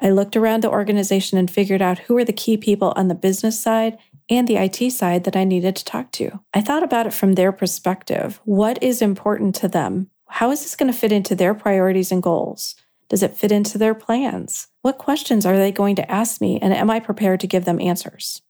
I 0.00 0.10
looked 0.10 0.36
around 0.36 0.62
the 0.62 0.70
organization 0.70 1.38
and 1.38 1.50
figured 1.50 1.82
out 1.82 2.00
who 2.00 2.14
were 2.14 2.24
the 2.24 2.32
key 2.32 2.56
people 2.56 2.92
on 2.94 3.08
the 3.08 3.16
business 3.16 3.60
side 3.60 3.98
and 4.30 4.46
the 4.46 4.56
IT 4.56 4.92
side 4.92 5.24
that 5.24 5.36
I 5.36 5.44
needed 5.44 5.74
to 5.76 5.84
talk 5.84 6.12
to. 6.12 6.40
I 6.54 6.60
thought 6.60 6.82
about 6.82 7.06
it 7.06 7.14
from 7.14 7.32
their 7.32 7.50
perspective. 7.50 8.40
What 8.44 8.80
is 8.82 9.02
important 9.02 9.54
to 9.56 9.68
them? 9.68 10.10
How 10.28 10.50
is 10.50 10.62
this 10.62 10.76
going 10.76 10.92
to 10.92 10.98
fit 10.98 11.10
into 11.10 11.34
their 11.34 11.54
priorities 11.54 12.12
and 12.12 12.22
goals? 12.22 12.76
Does 13.08 13.22
it 13.22 13.36
fit 13.36 13.50
into 13.50 13.78
their 13.78 13.94
plans? 13.94 14.68
What 14.82 14.98
questions 14.98 15.46
are 15.46 15.56
they 15.56 15.72
going 15.72 15.96
to 15.96 16.10
ask 16.10 16.40
me, 16.40 16.60
and 16.60 16.74
am 16.74 16.90
I 16.90 17.00
prepared 17.00 17.40
to 17.40 17.46
give 17.46 17.64
them 17.64 17.80
answers? 17.80 18.42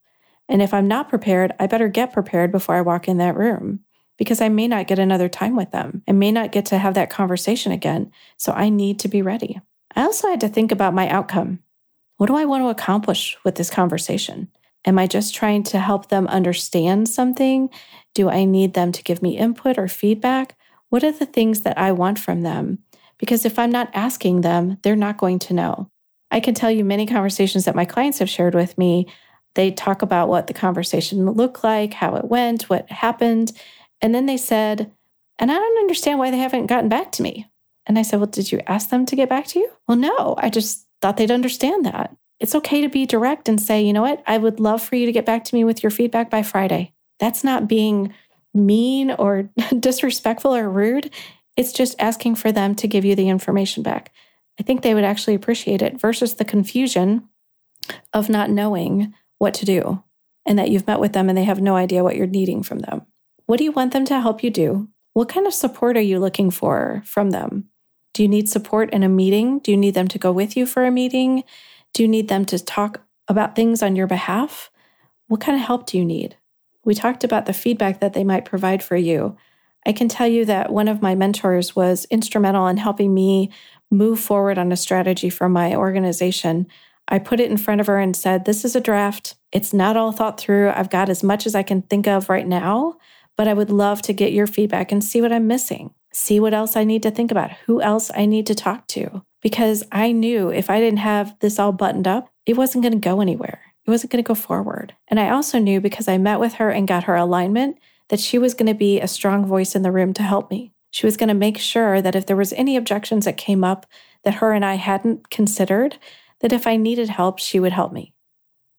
And 0.48 0.60
if 0.60 0.75
I'm 0.75 0.88
not 0.88 1.08
prepared, 1.08 1.52
I 1.60 1.68
better 1.68 1.88
get 1.88 2.12
prepared 2.12 2.50
before 2.50 2.75
I 2.75 2.80
walk 2.80 3.06
in 3.06 3.18
that 3.18 3.37
room 3.37 3.80
because 4.18 4.42
I 4.42 4.50
may 4.50 4.68
not 4.68 4.87
get 4.87 4.98
another 4.98 5.28
time 5.28 5.56
with 5.56 5.70
them. 5.70 6.02
I 6.06 6.12
may 6.12 6.30
not 6.30 6.52
get 6.52 6.66
to 6.66 6.78
have 6.78 6.94
that 6.94 7.08
conversation 7.08 7.72
again. 7.72 8.12
So 8.37 8.52
I 8.52 8.68
need 8.68 8.98
to 9.00 9.08
be 9.08 9.22
ready. 9.22 9.60
I 9.96 10.02
also 10.02 10.28
had 10.28 10.40
to 10.40 10.48
think 10.48 10.70
about 10.70 10.92
my 10.92 11.08
outcome. 11.08 11.60
What 12.18 12.26
do 12.26 12.37
I 12.37 12.44
want 12.44 12.64
to 12.64 12.68
accomplish 12.68 13.38
with 13.44 13.54
this 13.54 13.70
conversation? 13.70 14.48
Am 14.84 14.98
I 14.98 15.06
just 15.06 15.34
trying 15.34 15.62
to 15.64 15.78
help 15.78 16.08
them 16.08 16.26
understand 16.28 17.08
something? 17.08 17.70
Do 18.14 18.28
I 18.28 18.44
need 18.44 18.75
them 18.75 18.92
to 18.92 19.02
give 19.02 19.22
me 19.22 19.38
input 19.38 19.78
or 19.78 19.88
feedback? 19.88 20.56
What 20.88 21.04
are 21.04 21.12
the 21.12 21.26
things 21.26 21.62
that 21.62 21.78
I 21.78 21.92
want 21.92 22.18
from 22.18 22.42
them? 22.42 22.78
Because 23.18 23.44
if 23.44 23.58
I'm 23.58 23.70
not 23.70 23.90
asking 23.94 24.40
them, 24.40 24.78
they're 24.82 24.96
not 24.96 25.18
going 25.18 25.38
to 25.40 25.54
know. 25.54 25.90
I 26.30 26.40
can 26.40 26.54
tell 26.54 26.70
you 26.70 26.84
many 26.84 27.06
conversations 27.06 27.64
that 27.64 27.75
my 27.75 27.84
clients 27.84 28.18
have 28.18 28.30
shared 28.30 28.54
with 28.54 28.76
me. 28.78 29.06
They 29.54 29.70
talk 29.70 30.02
about 30.02 30.28
what 30.28 30.46
the 30.46 30.54
conversation 30.54 31.28
looked 31.30 31.64
like, 31.64 31.94
how 31.94 32.14
it 32.16 32.26
went, 32.26 32.64
what 32.64 32.90
happened. 32.90 33.52
And 34.00 34.14
then 34.14 34.26
they 34.26 34.37
said, 34.37 34.93
and 35.38 35.50
I 35.50 35.55
don't 35.55 35.78
understand 35.78 36.19
why 36.19 36.31
they 36.31 36.38
haven't 36.38 36.67
gotten 36.67 36.88
back 36.88 37.12
to 37.12 37.23
me. 37.23 37.47
And 37.87 37.99
I 37.99 38.02
said, 38.02 38.21
Well, 38.21 38.26
did 38.26 38.52
you 38.52 38.61
ask 38.67 38.90
them 38.90 39.07
to 39.07 39.17
get 39.17 39.28
back 39.28 39.47
to 39.49 39.59
you? 39.59 39.71
Well, 39.87 39.97
no, 39.97 40.35
I 40.38 40.50
just 40.50 40.87
thought 41.00 41.17
they'd 41.17 41.31
understand 41.31 41.87
that. 41.87 42.14
It's 42.40 42.55
okay 42.55 42.83
to 42.83 42.88
be 42.88 43.07
direct 43.07 43.49
and 43.49 43.61
say, 43.61 43.83
you 43.83 43.93
know 43.93 44.02
what? 44.02 44.23
I 44.26 44.38
would 44.38 44.61
love 44.61 44.83
for 44.83 44.95
you 44.95 45.07
to 45.07 45.12
get 45.12 45.26
back 45.26 45.45
to 45.45 45.55
me 45.55 45.64
with 45.64 45.83
your 45.83 45.90
feedback 45.90 46.31
by 46.31 46.43
Friday. 46.43 46.93
That's 47.19 47.43
not 47.43 47.67
being 47.67 48.14
mean 48.55 49.11
or 49.11 49.50
disrespectful 49.78 50.55
or 50.55 50.69
rude. 50.69 51.11
It's 51.57 51.73
just 51.73 51.97
asking 51.99 52.37
for 52.37 52.52
them 52.52 52.75
to 52.76 52.87
give 52.87 53.05
you 53.05 53.17
the 53.17 53.28
information 53.28 53.83
back. 53.83 54.12
I 54.61 54.62
think 54.62 54.83
they 54.83 54.95
would 54.95 55.05
actually 55.05 55.35
appreciate 55.35 55.83
it 55.83 56.00
versus 56.00 56.35
the 56.35 56.45
confusion 56.45 57.28
of 58.12 58.28
not 58.28 58.50
knowing 58.50 59.14
what 59.38 59.55
to 59.55 59.64
do 59.64 60.02
and 60.47 60.59
that 60.59 60.71
you've 60.71 60.87
met 60.87 61.00
with 61.00 61.12
them 61.12 61.28
and 61.28 61.37
they 61.37 61.45
have 61.45 61.61
no 61.61 61.76
idea 61.76 62.05
what 62.05 62.17
you're 62.17 62.26
needing 62.26 62.62
from 62.62 62.81
them. 62.81 63.07
What 63.49 63.57
do 63.57 63.64
you 63.64 63.73
want 63.73 63.95
them 63.95 64.05
to 64.05 64.21
help 64.21 64.45
you 64.45 64.50
do? 64.50 64.90
What 65.14 65.31
kind 65.31 65.47
of 65.47 65.55
support 65.55 65.97
are 65.97 66.02
you 66.02 66.19
looking 66.19 66.50
for 66.50 67.02
from 67.07 67.31
them? 67.31 67.71
Do 68.12 68.23
you 68.23 68.28
need 68.28 68.47
support 68.47 68.93
in 68.93 69.02
a 69.02 69.09
meeting? 69.09 69.61
Do 69.61 69.71
you 69.71 69.76
need 69.78 69.95
them 69.95 70.07
to 70.09 70.19
go 70.19 70.31
with 70.31 70.55
you 70.55 70.67
for 70.67 70.85
a 70.85 70.90
meeting? 70.90 71.45
Do 71.95 72.02
you 72.02 72.09
need 72.11 72.28
them 72.28 72.45
to 72.45 72.62
talk 72.62 73.00
about 73.26 73.57
things 73.57 73.83
on 73.83 73.97
your 73.97 74.07
behalf? 74.07 74.71
What 75.28 75.40
kind 75.40 75.59
of 75.59 75.67
help 75.67 75.87
do 75.87 75.97
you 75.97 76.05
need? 76.05 76.37
We 76.85 76.95
talked 76.95 77.25
about 77.25 77.47
the 77.47 77.55
feedback 77.55 78.00
that 78.00 78.12
they 78.12 78.23
might 78.23 78.45
provide 78.45 78.83
for 78.83 78.97
you. 78.97 79.35
I 79.87 79.93
can 79.93 80.11
tell 80.11 80.28
you 80.28 80.45
that 80.45 80.71
one 80.71 80.87
of 80.87 81.00
my 81.00 81.14
mentors 81.14 81.75
was 81.75 82.04
instrumental 82.11 82.67
in 82.67 82.76
helping 82.76 83.15
me 83.15 83.50
move 83.91 84.21
forward 84.21 84.58
on 84.58 84.73
a 84.73 84.76
strategy 84.76 85.30
for 85.30 85.49
my 85.49 85.75
organization. 85.75 86.67
I 87.08 87.19
put 87.19 87.41
it 87.41 87.50
in 87.50 87.56
front 87.56 87.80
of 87.80 87.87
her 87.87 87.99
and 87.99 88.15
said, 88.15 88.45
This 88.45 88.67
is 88.67 88.76
a 88.76 88.80
draft. 88.82 89.37
It's 89.52 89.73
not 89.73 89.97
all 89.97 90.13
thought 90.13 90.39
through. 90.39 90.69
I've 90.69 90.91
got 90.91 91.08
as 91.08 91.23
much 91.23 91.47
as 91.47 91.54
I 91.54 91.63
can 91.63 91.80
think 91.80 92.06
of 92.06 92.28
right 92.28 92.47
now, 92.47 92.99
but 93.38 93.48
I 93.48 93.54
would 93.54 93.70
love 93.70 94.02
to 94.02 94.12
get 94.12 94.32
your 94.32 94.48
feedback 94.48 94.92
and 94.92 95.02
see 95.02 95.22
what 95.22 95.32
I'm 95.32 95.46
missing, 95.46 95.94
see 96.12 96.40
what 96.40 96.52
else 96.52 96.76
I 96.76 96.82
need 96.84 97.04
to 97.04 97.10
think 97.10 97.30
about, 97.30 97.52
who 97.64 97.80
else 97.80 98.10
I 98.14 98.26
need 98.26 98.46
to 98.48 98.54
talk 98.54 98.88
to. 98.88 99.22
Because 99.40 99.84
I 99.92 100.10
knew 100.10 100.50
if 100.50 100.68
I 100.68 100.80
didn't 100.80 100.98
have 100.98 101.36
this 101.38 101.60
all 101.60 101.70
buttoned 101.70 102.08
up, 102.08 102.28
it 102.44 102.56
wasn't 102.56 102.82
going 102.82 102.94
to 102.94 102.98
go 102.98 103.20
anywhere. 103.20 103.62
It 103.86 103.90
wasn't 103.90 104.10
going 104.10 104.22
to 104.22 104.28
go 104.28 104.34
forward. 104.34 104.94
And 105.06 105.20
I 105.20 105.30
also 105.30 105.60
knew 105.60 105.80
because 105.80 106.08
I 106.08 106.18
met 106.18 106.40
with 106.40 106.54
her 106.54 106.70
and 106.70 106.88
got 106.88 107.04
her 107.04 107.14
alignment 107.14 107.78
that 108.08 108.20
she 108.20 108.38
was 108.38 108.54
going 108.54 108.66
to 108.66 108.74
be 108.74 109.00
a 109.00 109.06
strong 109.06 109.46
voice 109.46 109.76
in 109.76 109.82
the 109.82 109.92
room 109.92 110.12
to 110.14 110.22
help 110.22 110.50
me. 110.50 110.72
She 110.90 111.06
was 111.06 111.16
going 111.16 111.28
to 111.28 111.34
make 111.34 111.58
sure 111.58 112.02
that 112.02 112.16
if 112.16 112.26
there 112.26 112.36
was 112.36 112.52
any 112.54 112.76
objections 112.76 113.24
that 113.24 113.36
came 113.36 113.62
up 113.62 113.86
that 114.24 114.34
her 114.34 114.52
and 114.52 114.64
I 114.64 114.74
hadn't 114.74 115.30
considered, 115.30 115.98
that 116.40 116.52
if 116.52 116.66
I 116.66 116.76
needed 116.76 117.08
help, 117.08 117.38
she 117.38 117.60
would 117.60 117.72
help 117.72 117.92
me. 117.92 118.14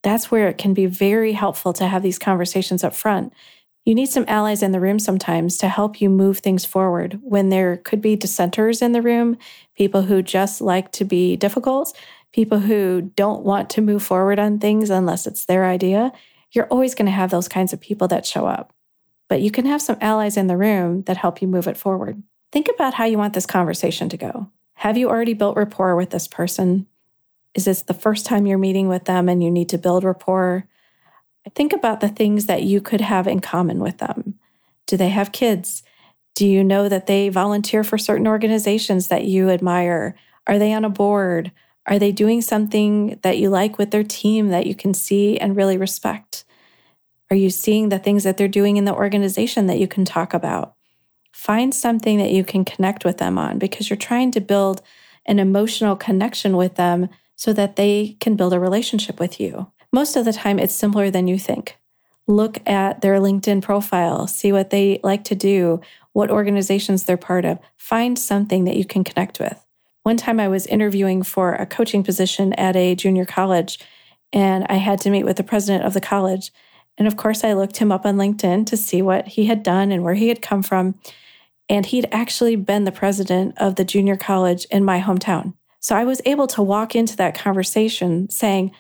That's 0.04 0.32
where 0.32 0.48
it 0.48 0.58
can 0.58 0.74
be 0.74 0.86
very 0.86 1.34
helpful 1.34 1.74
to 1.74 1.88
have 1.88 2.04
these 2.04 2.20
conversations 2.20 2.84
up 2.84 2.96
front. 2.96 3.34
You 3.86 3.96
need 3.96 4.08
some 4.08 4.26
allies 4.28 4.62
in 4.62 4.72
the 4.72 4.80
room 4.80 5.00
sometimes 5.00 5.58
to 5.58 5.68
help 5.68 6.00
you 6.00 6.10
move 6.10 6.40
things 6.40 6.66
forward 6.66 7.20
when 7.24 7.50
there 7.50 7.78
could 7.78 8.02
be 8.02 8.16
dissenters 8.16 8.82
in 8.82 8.92
the 8.92 9.02
room, 9.02 9.38
people 9.76 10.04
who 10.04 10.22
just 10.22 10.62
like 10.62 10.92
to 10.94 11.06
be 11.06 11.36
difficult, 11.36 11.98
people 12.34 12.60
who 12.60 13.12
don't 13.16 13.44
want 13.44 13.70
to 13.72 13.82
move 13.82 14.04
forward 14.04 14.38
on 14.38 14.60
things 14.60 14.90
unless 14.90 15.26
it's 15.26 15.46
their 15.46 15.66
idea. 15.66 16.12
You're 16.52 16.68
always 16.68 16.94
going 16.94 17.08
to 17.08 17.12
have 17.12 17.32
those 17.32 17.48
kinds 17.48 17.74
of 17.74 17.80
people 17.80 18.08
that 18.10 18.26
show 18.26 18.46
up 18.46 18.74
but 19.30 19.42
you 19.42 19.52
can 19.52 19.66
have 19.66 19.82
some 19.82 19.98
allies 20.02 20.36
in 20.36 20.48
the 20.48 20.58
room 20.58 21.04
that 21.04 21.16
help 21.16 21.42
you 21.42 21.48
move 21.48 21.68
it 21.68 21.78
forward. 21.78 22.22
Think 22.52 22.68
about 22.68 22.96
how 22.96 23.06
you 23.06 23.18
want 23.18 23.34
this 23.34 23.46
conversation 23.46 24.10
to 24.10 24.18
go. 24.18 24.52
Have 24.74 24.98
you 24.98 25.08
already 25.08 25.36
built 25.36 25.56
rapport 25.56 25.96
with 25.96 26.10
this 26.10 26.28
person? 26.28 26.88
Is 27.54 27.66
this 27.66 27.84
the 27.84 27.94
first 27.94 28.26
time 28.26 28.48
you're 28.48 28.58
meeting 28.58 28.88
with 28.88 29.06
them 29.06 29.30
and 29.30 29.42
you 29.42 29.52
need 29.52 29.70
to 29.70 29.78
build 29.78 30.04
rapport? 30.04 30.68
Think 31.56 31.74
about 31.74 32.00
the 32.00 32.10
things 32.10 32.46
that 32.46 32.64
you 32.64 32.82
could 32.82 33.02
have 33.02 33.28
in 33.28 33.40
common 33.40 33.80
with 33.80 33.98
them. 33.98 34.36
Do 34.88 34.98
they 34.98 35.10
have 35.10 35.32
kids? 35.32 35.84
Do 36.36 36.48
you 36.48 36.64
know 36.64 36.90
that 36.90 37.08
they 37.08 37.30
volunteer 37.30 37.84
for 37.84 37.98
certain 37.98 38.28
organizations 38.28 39.08
that 39.08 39.26
you 39.26 39.50
admire? 39.50 40.16
Are 40.48 40.58
they 40.58 40.74
on 40.74 40.86
a 40.86 40.90
board? 40.90 41.52
Are 41.86 42.00
they 42.00 42.12
doing 42.12 42.42
something 42.42 43.20
that 43.24 43.38
you 43.38 43.50
like 43.50 43.78
with 43.78 43.92
their 43.92 44.04
team 44.04 44.50
that 44.50 44.68
you 44.68 44.76
can 44.76 44.94
see 44.94 45.38
and 45.38 45.56
really 45.56 45.78
respect? 45.78 46.46
Are 47.32 47.36
you 47.36 47.50
seeing 47.50 47.90
the 47.90 48.00
things 48.00 48.24
that 48.24 48.38
they're 48.38 48.48
doing 48.48 48.78
in 48.78 48.86
the 48.86 48.94
organization 48.94 49.68
that 49.68 49.80
you 49.80 49.88
can 49.88 50.06
talk 50.06 50.34
about? 50.34 50.76
Find 51.32 51.74
something 51.74 52.18
that 52.18 52.32
you 52.32 52.44
can 52.44 52.66
connect 52.66 53.06
with 53.06 53.18
them 53.18 53.38
on 53.38 53.60
because 53.60 53.90
you're 53.90 53.98
trying 53.98 54.32
to 54.32 54.42
build 54.42 54.82
an 55.26 55.40
emotional 55.40 55.96
connection 55.96 56.58
with 56.58 56.76
them 56.76 57.10
so 57.36 57.54
that 57.54 57.76
they 57.76 58.18
can 58.20 58.36
build 58.36 58.54
a 58.54 58.60
relationship 58.60 59.20
with 59.20 59.40
you. 59.40 59.72
Most 59.92 60.16
of 60.16 60.26
the 60.26 60.34
time, 60.34 60.60
it's 60.60 60.76
simpler 60.76 61.10
than 61.10 61.28
you 61.28 61.40
think. 61.40 61.78
Look 62.28 62.60
at 62.70 63.02
their 63.02 63.20
LinkedIn 63.20 63.62
profile, 63.64 64.28
see 64.28 64.52
what 64.52 64.70
they 64.70 65.00
like 65.04 65.24
to 65.26 65.36
do, 65.36 65.82
what 66.14 66.30
organizations 66.30 67.04
they're 67.04 67.18
part 67.18 67.44
of. 67.44 67.58
Find 67.76 68.20
something 68.20 68.66
that 68.66 68.76
you 68.76 68.86
can 68.86 69.04
connect 69.04 69.40
with. 69.40 69.66
One 70.04 70.18
time 70.18 70.40
I 70.40 70.48
was 70.48 70.68
interviewing 70.68 71.24
for 71.24 71.54
a 71.54 71.66
coaching 71.66 72.04
position 72.04 72.54
at 72.54 72.76
a 72.76 72.96
junior 72.96 73.26
college, 73.26 73.80
and 74.32 74.66
I 74.70 74.76
had 74.76 75.00
to 75.02 75.10
meet 75.10 75.24
with 75.26 75.38
the 75.38 75.44
president 75.44 75.86
of 75.86 75.94
the 75.94 76.02
college. 76.02 76.52
And 76.98 77.08
of 77.08 77.18
course, 77.18 77.44
I 77.44 77.54
looked 77.54 77.78
him 77.78 77.92
up 77.92 78.06
on 78.06 78.18
LinkedIn 78.18 78.68
to 78.68 78.78
see 78.78 79.02
what 79.02 79.28
he 79.30 79.46
had 79.46 79.64
done 79.64 79.92
and 79.92 80.04
where 80.04 80.14
he 80.14 80.28
had 80.28 80.42
come 80.42 80.62
from. 80.62 81.00
And 81.68 81.86
he'd 81.86 82.08
actually 82.12 82.56
been 82.56 82.84
the 82.84 82.92
president 82.92 83.58
of 83.58 83.76
the 83.76 83.86
junior 83.86 84.18
college 84.18 84.66
in 84.66 84.84
my 84.84 85.00
hometown. 85.00 85.54
So 85.80 85.96
I 85.96 86.04
was 86.04 86.22
able 86.26 86.48
to 86.48 86.62
walk 86.62 86.96
into 86.96 87.16
that 87.18 87.38
conversation 87.38 88.30
saying, 88.30 88.72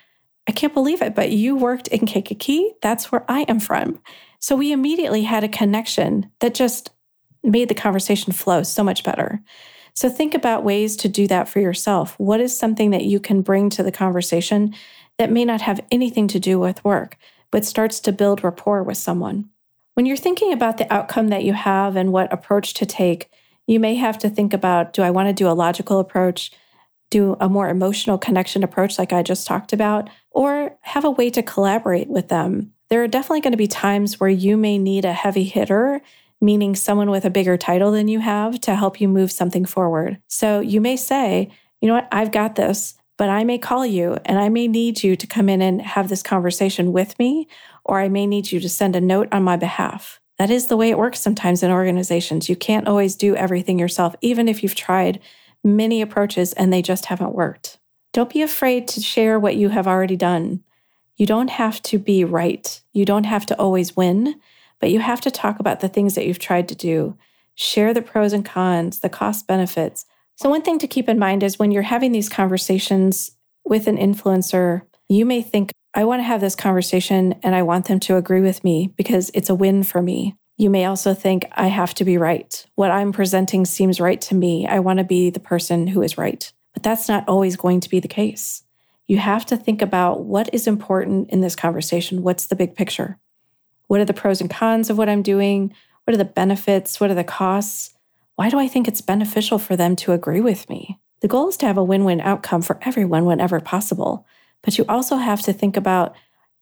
I 0.49 0.51
can't 0.51 0.73
believe 0.73 1.01
it, 1.01 1.15
but 1.15 1.31
you 1.31 1.55
worked 1.55 1.88
in 1.88 2.05
Kankakee. 2.05 2.73
That's 2.81 3.12
where 3.12 3.23
I 3.29 3.41
am 3.43 3.62
from. 3.62 3.99
So 4.39 4.55
we 4.55 4.73
immediately 4.73 5.23
had 5.23 5.45
a 5.45 5.49
connection 5.49 6.29
that 6.39 6.53
just 6.53 6.89
made 7.43 7.69
the 7.69 7.75
conversation 7.75 8.33
flow 8.33 8.63
so 8.63 8.83
much 8.83 9.05
better. 9.05 9.41
So 9.93 10.09
think 10.09 10.33
about 10.33 10.65
ways 10.65 10.97
to 10.97 11.07
do 11.07 11.27
that 11.27 11.47
for 11.47 11.59
yourself. 11.59 12.19
What 12.19 12.41
is 12.41 12.57
something 12.57 12.91
that 12.91 13.05
you 13.05 13.21
can 13.21 13.41
bring 13.41 13.69
to 13.71 13.83
the 13.83 13.91
conversation 13.91 14.73
that 15.17 15.31
may 15.31 15.45
not 15.45 15.62
have 15.62 15.79
anything 15.91 16.27
to 16.29 16.39
do 16.39 16.59
with 16.59 16.83
work? 16.83 17.17
but 17.51 17.65
starts 17.65 17.99
to 18.01 18.12
build 18.12 18.43
rapport 18.43 18.83
with 18.83 18.97
someone. 18.97 19.49
When 19.93 20.05
you're 20.05 20.17
thinking 20.17 20.53
about 20.53 20.77
the 20.77 20.91
outcome 20.93 21.29
that 21.29 21.43
you 21.43 21.53
have 21.53 21.95
and 21.95 22.12
what 22.12 22.31
approach 22.31 22.73
to 22.75 22.85
take, 22.85 23.29
you 23.67 23.79
may 23.79 23.95
have 23.95 24.17
to 24.19 24.29
think 24.29 24.53
about 24.53 24.93
do 24.93 25.01
I 25.01 25.12
want 25.12 25.27
to 25.29 25.33
do 25.33 25.49
a 25.49 25.53
logical 25.53 25.99
approach, 25.99 26.51
do 27.09 27.35
a 27.39 27.49
more 27.49 27.69
emotional 27.69 28.17
connection 28.17 28.63
approach 28.63 28.97
like 28.97 29.12
I 29.12 29.23
just 29.23 29.47
talked 29.47 29.73
about, 29.73 30.09
or 30.31 30.77
have 30.81 31.05
a 31.05 31.11
way 31.11 31.29
to 31.29 31.43
collaborate 31.43 32.07
with 32.07 32.29
them. 32.29 32.73
There 32.89 33.03
are 33.03 33.07
definitely 33.07 33.41
going 33.41 33.53
to 33.53 33.57
be 33.57 33.67
times 33.67 34.19
where 34.19 34.29
you 34.29 34.57
may 34.57 34.77
need 34.77 35.05
a 35.05 35.13
heavy 35.13 35.43
hitter 35.43 36.01
meaning 36.41 36.75
someone 36.75 37.09
with 37.09 37.25
a 37.25 37.29
bigger 37.29 37.57
title 37.57 37.91
than 37.91 38.07
you 38.07 38.19
have 38.19 38.59
to 38.61 38.75
help 38.75 39.01
you 39.01 39.07
move 39.07 39.31
something 39.31 39.65
forward. 39.65 40.19
So 40.27 40.59
you 40.59 40.79
may 40.81 40.95
say, 40.95 41.49
you 41.81 41.87
know 41.87 41.95
what, 41.95 42.07
I've 42.11 42.31
got 42.31 42.55
this, 42.55 42.95
but 43.17 43.29
I 43.29 43.43
may 43.43 43.57
call 43.57 43.85
you 43.85 44.17
and 44.25 44.39
I 44.39 44.49
may 44.49 44.67
need 44.67 45.03
you 45.03 45.15
to 45.15 45.27
come 45.27 45.49
in 45.49 45.61
and 45.61 45.81
have 45.81 46.07
this 46.07 46.23
conversation 46.23 46.93
with 46.93 47.17
me, 47.19 47.47
or 47.83 47.99
I 47.99 48.07
may 48.07 48.25
need 48.25 48.51
you 48.51 48.59
to 48.59 48.69
send 48.69 48.95
a 48.95 49.01
note 49.01 49.27
on 49.31 49.43
my 49.43 49.57
behalf. 49.57 50.19
That 50.37 50.49
is 50.49 50.67
the 50.67 50.77
way 50.77 50.89
it 50.89 50.97
works 50.97 51.19
sometimes 51.19 51.63
in 51.63 51.71
organizations. 51.71 52.47
You 52.47 52.55
can't 52.55 52.87
always 52.87 53.15
do 53.15 53.35
everything 53.35 53.77
yourself, 53.77 54.15
even 54.21 54.47
if 54.47 54.63
you've 54.63 54.75
tried 54.75 55.19
many 55.65 56.01
approaches 56.01 56.53
and 56.53 56.71
they 56.71 56.81
just 56.81 57.07
haven't 57.07 57.35
worked. 57.35 57.79
Don't 58.19 58.29
be 58.29 58.41
afraid 58.41 58.86
to 58.89 58.99
share 58.99 59.39
what 59.39 59.55
you 59.55 59.69
have 59.69 59.88
already 59.88 60.17
done. 60.17 60.62
You 61.15 61.25
don't 61.25 61.51
have 61.51 61.82
to 61.84 61.97
be 61.97 62.25
right. 62.25 62.82
You 62.91 63.05
don't 63.05 63.23
have 63.23 63.45
to 63.45 63.58
always 63.58 63.95
win, 63.95 64.41
but 64.82 64.91
you 64.91 64.99
have 64.99 65.21
to 65.21 65.32
talk 65.32 65.62
about 65.62 65.79
the 65.79 65.88
things 65.88 66.15
that 66.15 66.27
you've 66.27 66.38
tried 66.38 66.67
to 66.67 66.75
do. 66.75 67.17
Share 67.55 67.93
the 67.93 68.01
pros 68.01 68.34
and 68.34 68.43
cons, 68.43 68.99
the 68.99 69.08
cost 69.08 69.47
benefits. 69.47 70.05
So, 70.36 70.49
one 70.49 70.63
thing 70.63 70.79
to 70.79 70.86
keep 70.86 71.08
in 71.08 71.17
mind 71.17 71.43
is 71.43 71.58
when 71.58 71.71
you're 71.71 71.84
having 71.84 72.12
these 72.12 72.27
conversations 72.27 73.32
with 73.63 73.88
an 73.88 73.95
influencer, 73.95 74.82
you 75.08 75.25
may 75.25 75.41
think, 75.41 75.71
I 75.93 76.03
want 76.03 76.19
to 76.19 76.25
have 76.25 76.41
this 76.41 76.58
conversation 76.58 77.36
and 77.41 77.55
I 77.55 77.62
want 77.62 77.86
them 77.86 78.01
to 78.01 78.17
agree 78.17 78.41
with 78.41 78.65
me 78.65 78.93
because 78.97 79.32
it's 79.34 79.49
a 79.49 79.55
win 79.55 79.84
for 79.84 80.01
me. 80.01 80.36
You 80.58 80.69
may 80.69 80.84
also 80.84 81.13
think, 81.13 81.45
I 81.53 81.67
have 81.67 81.93
to 81.93 82.03
be 82.03 82.17
right. 82.17 82.65
What 82.75 82.91
I'm 82.91 83.13
presenting 83.13 83.63
seems 83.63 84.01
right 84.01 84.19
to 84.23 84.36
me. 84.36 84.67
I 84.67 84.79
want 84.79 84.99
to 84.99 85.05
be 85.05 85.29
the 85.29 85.39
person 85.39 85.88
who 85.88 86.01
is 86.01 86.17
right. 86.17 86.51
But 86.79 86.83
that's 86.83 87.09
not 87.09 87.27
always 87.27 87.57
going 87.57 87.81
to 87.81 87.89
be 87.89 87.99
the 87.99 88.07
case. 88.07 88.63
You 89.05 89.17
have 89.17 89.45
to 89.47 89.57
think 89.57 89.81
about 89.81 90.23
what 90.23 90.49
is 90.53 90.65
important 90.65 91.29
in 91.29 91.41
this 91.41 91.53
conversation. 91.53 92.23
What's 92.23 92.45
the 92.45 92.55
big 92.55 92.73
picture? 92.73 93.19
What 93.87 93.99
are 93.99 94.05
the 94.05 94.13
pros 94.13 94.39
and 94.39 94.49
cons 94.49 94.89
of 94.89 94.97
what 94.97 95.09
I'm 95.09 95.21
doing? 95.21 95.73
What 96.05 96.13
are 96.13 96.17
the 96.17 96.23
benefits? 96.23 96.97
What 97.01 97.11
are 97.11 97.15
the 97.15 97.25
costs? 97.25 97.93
Why 98.35 98.49
do 98.49 98.57
I 98.57 98.69
think 98.69 98.87
it's 98.87 99.01
beneficial 99.01 99.59
for 99.59 99.75
them 99.75 99.97
to 99.97 100.13
agree 100.13 100.39
with 100.39 100.69
me? 100.69 101.01
The 101.19 101.27
goal 101.27 101.49
is 101.49 101.57
to 101.57 101.65
have 101.65 101.77
a 101.77 101.83
win 101.83 102.05
win 102.05 102.21
outcome 102.21 102.61
for 102.61 102.79
everyone 102.83 103.25
whenever 103.25 103.59
possible. 103.59 104.25
But 104.61 104.77
you 104.77 104.85
also 104.87 105.17
have 105.17 105.41
to 105.41 105.51
think 105.51 105.75
about 105.75 106.15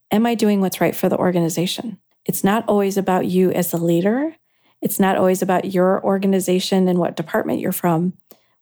Am 0.09 0.25
I 0.25 0.33
doing 0.33 0.61
what's 0.61 0.81
right 0.81 0.95
for 0.95 1.09
the 1.09 1.17
organization? 1.17 1.99
It's 2.25 2.43
not 2.43 2.67
always 2.67 2.97
about 2.97 3.27
you 3.27 3.51
as 3.51 3.69
the 3.69 3.77
leader. 3.77 4.35
It's 4.81 4.99
not 4.99 5.15
always 5.15 5.43
about 5.43 5.73
your 5.75 6.03
organization 6.03 6.87
and 6.87 6.97
what 6.97 7.15
department 7.15 7.59
you're 7.59 7.71
from. 7.71 8.13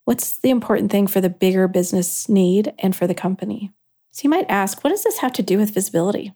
What's 0.06 0.38
the 0.38 0.52
important 0.52 0.92
thing 0.92 1.08
for 1.08 1.20
the 1.20 1.32
bigger 1.32 1.68
business 1.68 2.30
need 2.30 2.74
and 2.78 2.96
for 2.96 3.08
the 3.08 3.16
company? 3.16 3.72
So 4.12 4.22
you 4.24 4.30
might 4.30 4.46
ask, 4.50 4.84
what 4.84 4.92
does 4.92 5.04
this 5.04 5.18
have 5.18 5.34
to 5.34 5.44
do 5.44 5.58
with 5.58 5.74
visibility? 5.74 6.36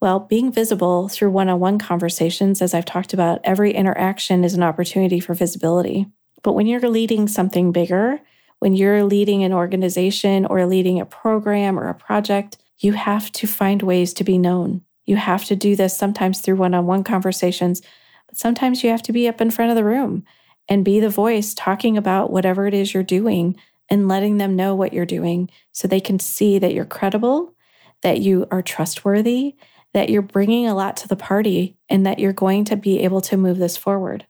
Well, 0.00 0.20
being 0.20 0.52
visible 0.52 1.08
through 1.08 1.32
one 1.32 1.48
on 1.48 1.58
one 1.58 1.80
conversations, 1.80 2.62
as 2.62 2.74
I've 2.74 2.84
talked 2.84 3.12
about, 3.12 3.40
every 3.42 3.72
interaction 3.72 4.44
is 4.44 4.54
an 4.54 4.62
opportunity 4.62 5.18
for 5.18 5.34
visibility. 5.34 6.06
But 6.44 6.52
when 6.52 6.68
you're 6.68 6.88
leading 6.88 7.26
something 7.26 7.72
bigger, 7.72 8.20
when 8.60 8.74
you're 8.74 9.02
leading 9.02 9.42
an 9.42 9.52
organization 9.52 10.46
or 10.46 10.64
leading 10.64 11.00
a 11.00 11.06
program 11.06 11.76
or 11.76 11.88
a 11.88 11.94
project, 11.94 12.56
you 12.78 12.92
have 12.92 13.32
to 13.32 13.48
find 13.48 13.82
ways 13.82 14.14
to 14.14 14.22
be 14.22 14.38
known. 14.38 14.82
You 15.06 15.16
have 15.16 15.44
to 15.46 15.56
do 15.56 15.74
this 15.74 15.96
sometimes 15.96 16.40
through 16.40 16.56
one 16.56 16.74
on 16.74 16.86
one 16.86 17.02
conversations, 17.02 17.82
but 18.28 18.38
sometimes 18.38 18.84
you 18.84 18.90
have 18.90 19.02
to 19.02 19.12
be 19.12 19.26
up 19.26 19.40
in 19.40 19.50
front 19.50 19.72
of 19.72 19.76
the 19.76 19.82
room 19.82 20.24
and 20.68 20.84
be 20.84 21.00
the 21.00 21.08
voice 21.08 21.54
talking 21.54 21.96
about 21.96 22.30
whatever 22.30 22.66
it 22.66 22.74
is 22.74 22.92
you're 22.92 23.02
doing 23.02 23.56
and 23.88 24.08
letting 24.08 24.36
them 24.36 24.56
know 24.56 24.74
what 24.74 24.92
you're 24.92 25.06
doing 25.06 25.50
so 25.72 25.88
they 25.88 26.00
can 26.00 26.18
see 26.18 26.58
that 26.58 26.74
you're 26.74 26.84
credible, 26.84 27.54
that 28.02 28.20
you 28.20 28.46
are 28.50 28.62
trustworthy, 28.62 29.56
that 29.94 30.10
you're 30.10 30.22
bringing 30.22 30.66
a 30.66 30.74
lot 30.74 30.96
to 30.98 31.08
the 31.08 31.16
party, 31.16 31.76
and 31.88 32.04
that 32.04 32.18
you're 32.18 32.32
going 32.32 32.64
to 32.66 32.76
be 32.76 33.00
able 33.00 33.22
to 33.22 33.36
move 33.36 33.58
this 33.58 33.76
forward. 33.76 34.26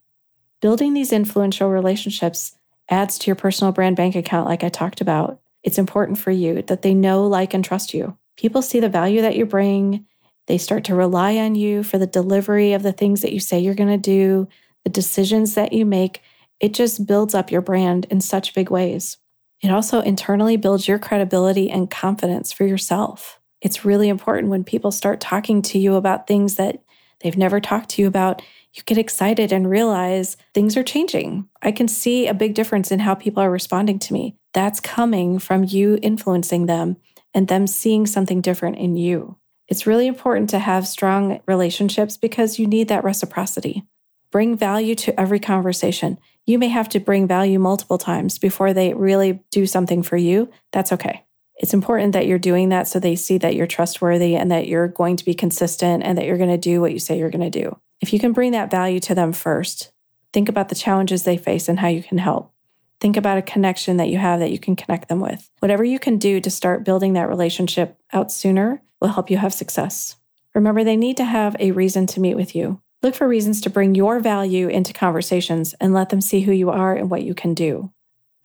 Building 0.60 0.94
these 0.94 1.12
influential 1.12 1.68
relationships 1.68 2.56
adds 2.88 3.18
to 3.18 3.26
your 3.26 3.36
personal 3.36 3.72
brand 3.72 3.96
bank 3.96 4.14
account, 4.14 4.48
like 4.48 4.64
I 4.64 4.68
talked 4.68 5.00
about. 5.00 5.40
It's 5.62 5.78
important 5.78 6.18
for 6.18 6.30
you 6.30 6.62
that 6.62 6.82
they 6.82 6.94
know, 6.94 7.26
like, 7.26 7.52
and 7.52 7.64
trust 7.64 7.92
you. 7.92 8.16
People 8.36 8.62
see 8.62 8.80
the 8.80 8.88
value 8.88 9.20
that 9.22 9.36
you 9.36 9.44
bring. 9.44 10.06
They 10.46 10.58
start 10.58 10.84
to 10.84 10.94
rely 10.94 11.36
on 11.36 11.56
you 11.56 11.82
for 11.82 11.98
the 11.98 12.06
delivery 12.06 12.72
of 12.72 12.82
the 12.82 12.92
things 12.92 13.20
that 13.22 13.32
you 13.32 13.40
say 13.40 13.58
you're 13.58 13.74
going 13.74 13.90
to 13.90 13.98
do, 13.98 14.48
the 14.84 14.90
decisions 14.90 15.54
that 15.54 15.72
you 15.72 15.84
make. 15.84 16.22
It 16.60 16.74
just 16.74 17.06
builds 17.06 17.34
up 17.34 17.50
your 17.50 17.60
brand 17.60 18.06
in 18.10 18.20
such 18.20 18.54
big 18.54 18.70
ways. 18.70 19.18
It 19.60 19.70
also 19.70 20.00
internally 20.00 20.56
builds 20.56 20.86
your 20.86 20.98
credibility 20.98 21.70
and 21.70 21.90
confidence 21.90 22.52
for 22.52 22.64
yourself. 22.64 23.40
It's 23.60 23.84
really 23.84 24.08
important 24.08 24.48
when 24.48 24.64
people 24.64 24.92
start 24.92 25.20
talking 25.20 25.62
to 25.62 25.78
you 25.78 25.96
about 25.96 26.26
things 26.26 26.56
that 26.56 26.82
they've 27.20 27.36
never 27.36 27.60
talked 27.60 27.90
to 27.90 28.02
you 28.02 28.08
about 28.08 28.42
you 28.74 28.82
get 28.84 28.98
excited 28.98 29.50
and 29.50 29.68
realize 29.68 30.36
things 30.54 30.76
are 30.76 30.84
changing. 30.84 31.48
I 31.62 31.72
can 31.72 31.88
see 31.88 32.26
a 32.26 32.34
big 32.34 32.54
difference 32.54 32.92
in 32.92 33.00
how 33.00 33.14
people 33.14 33.42
are 33.42 33.50
responding 33.50 33.98
to 34.00 34.12
me. 34.12 34.36
That's 34.54 34.78
coming 34.78 35.38
from 35.38 35.64
you 35.64 35.98
influencing 36.02 36.66
them 36.66 36.96
and 37.34 37.48
them 37.48 37.66
seeing 37.66 38.06
something 38.06 38.40
different 38.40 38.76
in 38.76 38.96
you. 38.96 39.36
It's 39.68 39.86
really 39.86 40.06
important 40.06 40.50
to 40.50 40.58
have 40.58 40.86
strong 40.86 41.40
relationships 41.46 42.16
because 42.16 42.58
you 42.58 42.66
need 42.66 42.88
that 42.88 43.04
reciprocity. 43.04 43.84
Bring 44.30 44.56
value 44.56 44.94
to 44.96 45.18
every 45.18 45.40
conversation. 45.40 46.18
You 46.46 46.58
may 46.58 46.68
have 46.68 46.88
to 46.90 47.00
bring 47.00 47.26
value 47.26 47.58
multiple 47.58 47.98
times 47.98 48.38
before 48.38 48.72
they 48.72 48.94
really 48.94 49.40
do 49.50 49.66
something 49.66 50.02
for 50.02 50.16
you. 50.16 50.50
That's 50.72 50.92
okay. 50.92 51.24
It's 51.56 51.74
important 51.74 52.12
that 52.12 52.26
you're 52.26 52.38
doing 52.38 52.68
that 52.68 52.86
so 52.86 53.00
they 53.00 53.16
see 53.16 53.36
that 53.38 53.56
you're 53.56 53.66
trustworthy 53.66 54.36
and 54.36 54.50
that 54.50 54.68
you're 54.68 54.88
going 54.88 55.16
to 55.16 55.24
be 55.24 55.34
consistent 55.34 56.04
and 56.04 56.16
that 56.16 56.24
you're 56.24 56.38
going 56.38 56.50
to 56.50 56.58
do 56.58 56.80
what 56.80 56.92
you 56.92 56.98
say 56.98 57.18
you're 57.18 57.30
going 57.30 57.50
to 57.50 57.62
do. 57.62 57.78
If 58.00 58.12
you 58.12 58.20
can 58.20 58.32
bring 58.32 58.52
that 58.52 58.70
value 58.70 59.00
to 59.00 59.14
them 59.14 59.32
first, 59.32 59.90
think 60.32 60.48
about 60.48 60.68
the 60.68 60.76
challenges 60.76 61.24
they 61.24 61.36
face 61.36 61.68
and 61.68 61.80
how 61.80 61.88
you 61.88 62.02
can 62.02 62.18
help. 62.18 62.52
Think 63.00 63.16
about 63.16 63.38
a 63.38 63.42
connection 63.42 63.96
that 63.96 64.08
you 64.08 64.18
have 64.18 64.40
that 64.40 64.50
you 64.50 64.58
can 64.58 64.76
connect 64.76 65.08
them 65.08 65.20
with. 65.20 65.50
Whatever 65.60 65.84
you 65.84 65.98
can 65.98 66.18
do 66.18 66.40
to 66.40 66.50
start 66.50 66.84
building 66.84 67.12
that 67.14 67.28
relationship 67.28 67.98
out 68.12 68.30
sooner 68.32 68.82
will 69.00 69.08
help 69.08 69.30
you 69.30 69.36
have 69.36 69.54
success. 69.54 70.16
Remember, 70.54 70.82
they 70.82 70.96
need 70.96 71.16
to 71.16 71.24
have 71.24 71.56
a 71.60 71.72
reason 71.72 72.06
to 72.08 72.20
meet 72.20 72.34
with 72.34 72.54
you. 72.54 72.80
Look 73.00 73.14
for 73.14 73.28
reasons 73.28 73.60
to 73.60 73.70
bring 73.70 73.94
your 73.94 74.18
value 74.18 74.66
into 74.66 74.92
conversations 74.92 75.72
and 75.80 75.94
let 75.94 76.08
them 76.08 76.20
see 76.20 76.40
who 76.40 76.52
you 76.52 76.70
are 76.70 76.96
and 76.96 77.08
what 77.08 77.22
you 77.22 77.32
can 77.32 77.54
do. 77.54 77.92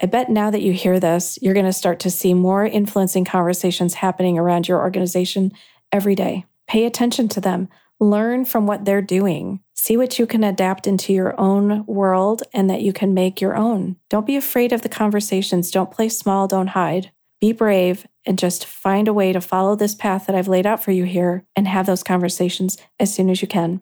I 0.01 0.05
bet 0.05 0.29
now 0.29 0.51
that 0.51 0.61
you 0.61 0.73
hear 0.73 0.99
this, 0.99 1.39
you're 1.41 1.55
going 1.55 1.65
to 1.65 1.73
start 1.73 1.99
to 2.01 2.11
see 2.11 2.33
more 2.33 2.65
influencing 2.65 3.25
conversations 3.25 3.95
happening 3.95 4.37
around 4.37 4.67
your 4.67 4.79
organization 4.79 5.53
every 5.91 6.13
day. 6.13 6.45
Pay 6.67 6.85
attention 6.85 7.27
to 7.29 7.41
them. 7.41 7.67
Learn 7.99 8.45
from 8.45 8.67
what 8.67 8.85
they're 8.85 9.01
doing. 9.01 9.61
See 9.73 9.97
what 9.97 10.19
you 10.19 10.27
can 10.27 10.43
adapt 10.43 10.85
into 10.85 11.13
your 11.13 11.39
own 11.39 11.85
world 11.87 12.43
and 12.53 12.69
that 12.69 12.81
you 12.81 12.93
can 12.93 13.13
make 13.13 13.41
your 13.41 13.55
own. 13.55 13.95
Don't 14.09 14.25
be 14.25 14.35
afraid 14.35 14.71
of 14.71 14.81
the 14.81 14.89
conversations. 14.89 15.71
Don't 15.71 15.91
play 15.91 16.09
small, 16.09 16.47
don't 16.47 16.67
hide. 16.67 17.11
Be 17.41 17.53
brave 17.53 18.07
and 18.25 18.37
just 18.37 18.65
find 18.65 19.07
a 19.07 19.13
way 19.13 19.33
to 19.33 19.41
follow 19.41 19.75
this 19.75 19.95
path 19.95 20.27
that 20.27 20.35
I've 20.35 20.47
laid 20.47 20.65
out 20.65 20.83
for 20.83 20.91
you 20.91 21.05
here 21.05 21.45
and 21.55 21.67
have 21.67 21.85
those 21.85 22.03
conversations 22.03 22.77
as 22.99 23.13
soon 23.13 23.29
as 23.29 23.41
you 23.41 23.47
can. 23.47 23.81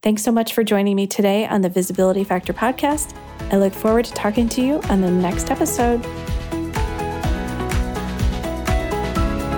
Thanks 0.00 0.22
so 0.22 0.30
much 0.30 0.54
for 0.54 0.62
joining 0.62 0.94
me 0.94 1.08
today 1.08 1.44
on 1.44 1.60
the 1.60 1.68
Visibility 1.68 2.22
Factor 2.22 2.52
podcast. 2.52 3.16
I 3.50 3.56
look 3.56 3.72
forward 3.74 4.04
to 4.04 4.12
talking 4.12 4.48
to 4.50 4.62
you 4.62 4.80
on 4.82 5.00
the 5.00 5.10
next 5.10 5.50
episode. 5.50 6.04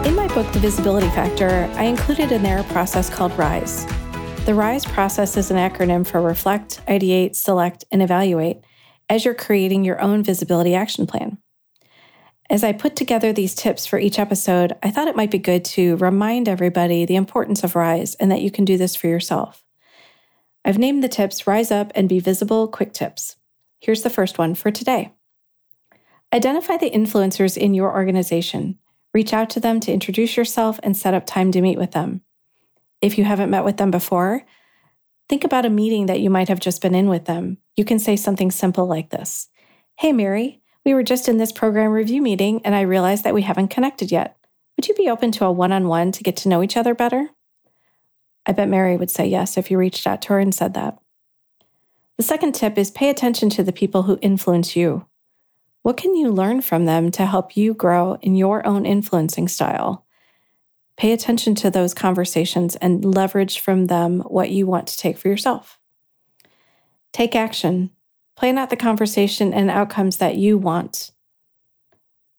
In 0.06 0.14
my 0.16 0.26
book, 0.28 0.50
The 0.54 0.58
Visibility 0.58 1.08
Factor, 1.08 1.70
I 1.74 1.84
included 1.84 2.32
in 2.32 2.42
there 2.42 2.58
a 2.58 2.64
process 2.64 3.10
called 3.10 3.36
RISE. 3.36 3.84
The 4.46 4.54
RISE 4.54 4.86
process 4.86 5.36
is 5.36 5.50
an 5.50 5.58
acronym 5.58 6.06
for 6.06 6.22
Reflect, 6.22 6.80
Ideate, 6.88 7.36
Select, 7.36 7.84
and 7.92 8.02
Evaluate 8.02 8.62
as 9.10 9.26
you're 9.26 9.34
creating 9.34 9.84
your 9.84 10.00
own 10.00 10.22
visibility 10.22 10.74
action 10.74 11.06
plan. 11.06 11.36
As 12.48 12.64
I 12.64 12.72
put 12.72 12.96
together 12.96 13.34
these 13.34 13.54
tips 13.54 13.84
for 13.84 13.98
each 13.98 14.18
episode, 14.18 14.72
I 14.82 14.90
thought 14.90 15.06
it 15.06 15.16
might 15.16 15.30
be 15.30 15.38
good 15.38 15.66
to 15.66 15.96
remind 15.96 16.48
everybody 16.48 17.04
the 17.04 17.16
importance 17.16 17.62
of 17.62 17.76
RISE 17.76 18.14
and 18.14 18.32
that 18.32 18.40
you 18.40 18.50
can 18.50 18.64
do 18.64 18.78
this 18.78 18.96
for 18.96 19.06
yourself. 19.06 19.62
I've 20.64 20.78
named 20.78 21.02
the 21.02 21.08
tips 21.08 21.46
Rise 21.46 21.70
Up 21.70 21.90
and 21.94 22.08
Be 22.08 22.20
Visible 22.20 22.68
Quick 22.68 22.92
Tips. 22.92 23.36
Here's 23.80 24.02
the 24.02 24.10
first 24.10 24.36
one 24.38 24.54
for 24.54 24.70
today 24.70 25.12
Identify 26.32 26.76
the 26.76 26.90
influencers 26.90 27.56
in 27.56 27.74
your 27.74 27.92
organization. 27.92 28.78
Reach 29.14 29.32
out 29.32 29.50
to 29.50 29.60
them 29.60 29.80
to 29.80 29.92
introduce 29.92 30.36
yourself 30.36 30.78
and 30.82 30.96
set 30.96 31.14
up 31.14 31.26
time 31.26 31.50
to 31.52 31.62
meet 31.62 31.78
with 31.78 31.92
them. 31.92 32.20
If 33.00 33.16
you 33.16 33.24
haven't 33.24 33.50
met 33.50 33.64
with 33.64 33.78
them 33.78 33.90
before, 33.90 34.44
think 35.28 35.44
about 35.44 35.64
a 35.64 35.70
meeting 35.70 36.06
that 36.06 36.20
you 36.20 36.28
might 36.28 36.48
have 36.48 36.60
just 36.60 36.82
been 36.82 36.94
in 36.94 37.08
with 37.08 37.24
them. 37.24 37.58
You 37.74 37.84
can 37.84 37.98
say 37.98 38.14
something 38.14 38.50
simple 38.50 38.86
like 38.86 39.10
this 39.10 39.48
Hey, 39.96 40.12
Mary, 40.12 40.60
we 40.84 40.92
were 40.92 41.02
just 41.02 41.26
in 41.26 41.38
this 41.38 41.52
program 41.52 41.90
review 41.90 42.20
meeting 42.20 42.60
and 42.64 42.74
I 42.74 42.82
realized 42.82 43.24
that 43.24 43.34
we 43.34 43.42
haven't 43.42 43.68
connected 43.68 44.12
yet. 44.12 44.36
Would 44.76 44.88
you 44.88 44.94
be 44.94 45.08
open 45.08 45.32
to 45.32 45.46
a 45.46 45.52
one 45.52 45.72
on 45.72 45.88
one 45.88 46.12
to 46.12 46.22
get 46.22 46.36
to 46.38 46.48
know 46.50 46.62
each 46.62 46.76
other 46.76 46.94
better? 46.94 47.30
I 48.46 48.52
bet 48.52 48.68
Mary 48.68 48.96
would 48.96 49.10
say 49.10 49.26
yes 49.26 49.56
if 49.56 49.70
you 49.70 49.78
reached 49.78 50.06
out 50.06 50.22
to 50.22 50.28
her 50.30 50.38
and 50.38 50.54
said 50.54 50.74
that. 50.74 50.98
The 52.16 52.22
second 52.22 52.54
tip 52.54 52.76
is 52.76 52.90
pay 52.90 53.08
attention 53.08 53.48
to 53.50 53.62
the 53.62 53.72
people 53.72 54.02
who 54.02 54.18
influence 54.20 54.76
you. 54.76 55.06
What 55.82 55.96
can 55.96 56.14
you 56.14 56.30
learn 56.30 56.60
from 56.60 56.84
them 56.84 57.10
to 57.12 57.24
help 57.24 57.56
you 57.56 57.72
grow 57.72 58.18
in 58.20 58.36
your 58.36 58.66
own 58.66 58.84
influencing 58.84 59.48
style? 59.48 60.04
Pay 60.96 61.12
attention 61.12 61.54
to 61.56 61.70
those 61.70 61.94
conversations 61.94 62.76
and 62.76 63.02
leverage 63.02 63.58
from 63.58 63.86
them 63.86 64.20
what 64.20 64.50
you 64.50 64.66
want 64.66 64.86
to 64.88 64.98
take 64.98 65.16
for 65.16 65.28
yourself. 65.28 65.78
Take 67.12 67.34
action. 67.34 67.90
Plan 68.36 68.58
out 68.58 68.70
the 68.70 68.76
conversation 68.76 69.54
and 69.54 69.70
outcomes 69.70 70.18
that 70.18 70.36
you 70.36 70.58
want. 70.58 71.12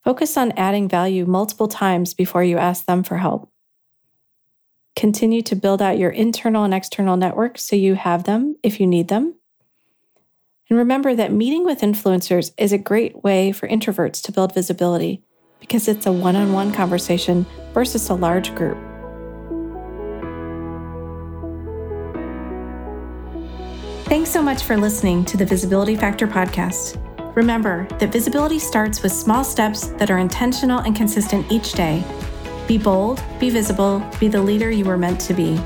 Focus 0.04 0.38
on 0.38 0.54
adding 0.54 0.88
value 0.88 1.26
multiple 1.26 1.68
times 1.68 2.14
before 2.14 2.44
you 2.44 2.58
ask 2.58 2.86
them 2.86 3.04
for 3.04 3.18
help. 3.18 3.51
Continue 4.96 5.42
to 5.44 5.56
build 5.56 5.82
out 5.82 5.98
your 5.98 6.12
internal 6.12 6.64
and 6.64 6.74
external 6.74 7.18
networks 7.18 7.64
so 7.64 7.76
you 7.76 7.96
have 7.96 8.26
them 8.26 8.56
if 8.64 8.80
you 8.80 8.88
need 8.88 9.08
them. 9.08 9.36
And 10.70 10.78
remember 10.78 11.16
that 11.16 11.34
meeting 11.34 11.66
with 11.66 11.82
influencers 11.82 12.52
is 12.58 12.72
a 12.72 12.78
great 12.78 13.24
way 13.24 13.52
for 13.52 13.68
introverts 13.68 14.22
to 14.24 14.32
build 14.32 14.54
visibility 14.54 15.24
because 15.60 15.88
it's 15.88 16.06
a 16.06 16.12
one 16.12 16.36
on 16.36 16.54
one 16.54 16.72
conversation 16.72 17.46
versus 17.74 18.10
a 18.10 18.14
large 18.14 18.56
group. 18.56 18.78
Thanks 24.06 24.30
so 24.30 24.42
much 24.42 24.64
for 24.64 24.76
listening 24.76 25.24
to 25.26 25.38
the 25.38 25.46
Visibility 25.46 25.96
Factor 25.96 26.28
podcast. 26.28 26.98
Remember 27.36 27.88
that 28.00 28.12
visibility 28.12 28.60
starts 28.60 29.02
with 29.02 29.14
small 29.14 29.44
steps 29.44 29.88
that 29.92 30.12
are 30.12 30.18
intentional 30.18 30.80
and 30.80 30.96
consistent 30.96 31.50
each 31.50 31.72
day. 31.74 32.04
Be 32.68 32.78
bold, 32.78 33.24
be 33.40 33.50
visible, 33.50 34.04
be 34.20 34.28
the 34.28 34.42
leader 34.42 34.72
you 34.72 34.86
were 34.86 34.98
meant 34.98 35.20
to 35.22 35.34
be. 35.34 35.58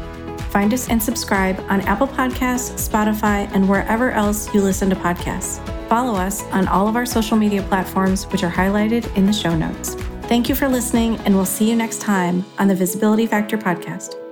Find 0.50 0.74
us 0.74 0.90
and 0.90 1.02
subscribe 1.02 1.60
on 1.70 1.82
Apple 1.82 2.08
Podcasts, 2.08 2.90
Spotify, 2.90 3.50
and 3.54 3.68
wherever 3.68 4.12
else 4.12 4.54
you 4.54 4.62
listen 4.62 4.90
to 4.90 4.96
podcasts. 4.96 5.60
Follow 5.90 6.16
us 6.16 6.44
on 6.46 6.68
all 6.68 6.88
of 6.88 6.96
our 6.96 7.06
social 7.06 7.38
media 7.38 7.62
platforms, 7.64 8.26
which 8.28 8.44
are 8.44 8.52
highlighted 8.52 9.14
in 9.16 9.26
the 9.26 9.34
show 9.34 9.56
notes. 9.56 9.96
Thank 10.24 10.50
you 10.50 10.56
for 10.56 10.68
listening, 10.68 11.18
and 11.20 11.36
we'll 11.36 11.46
see 11.46 11.70
you 11.70 11.76
next 11.76 12.02
time 12.02 12.44
on 12.58 12.68
the 12.68 12.76
Visibility 12.76 13.28
Factor 13.28 13.58
podcast. 13.58 14.25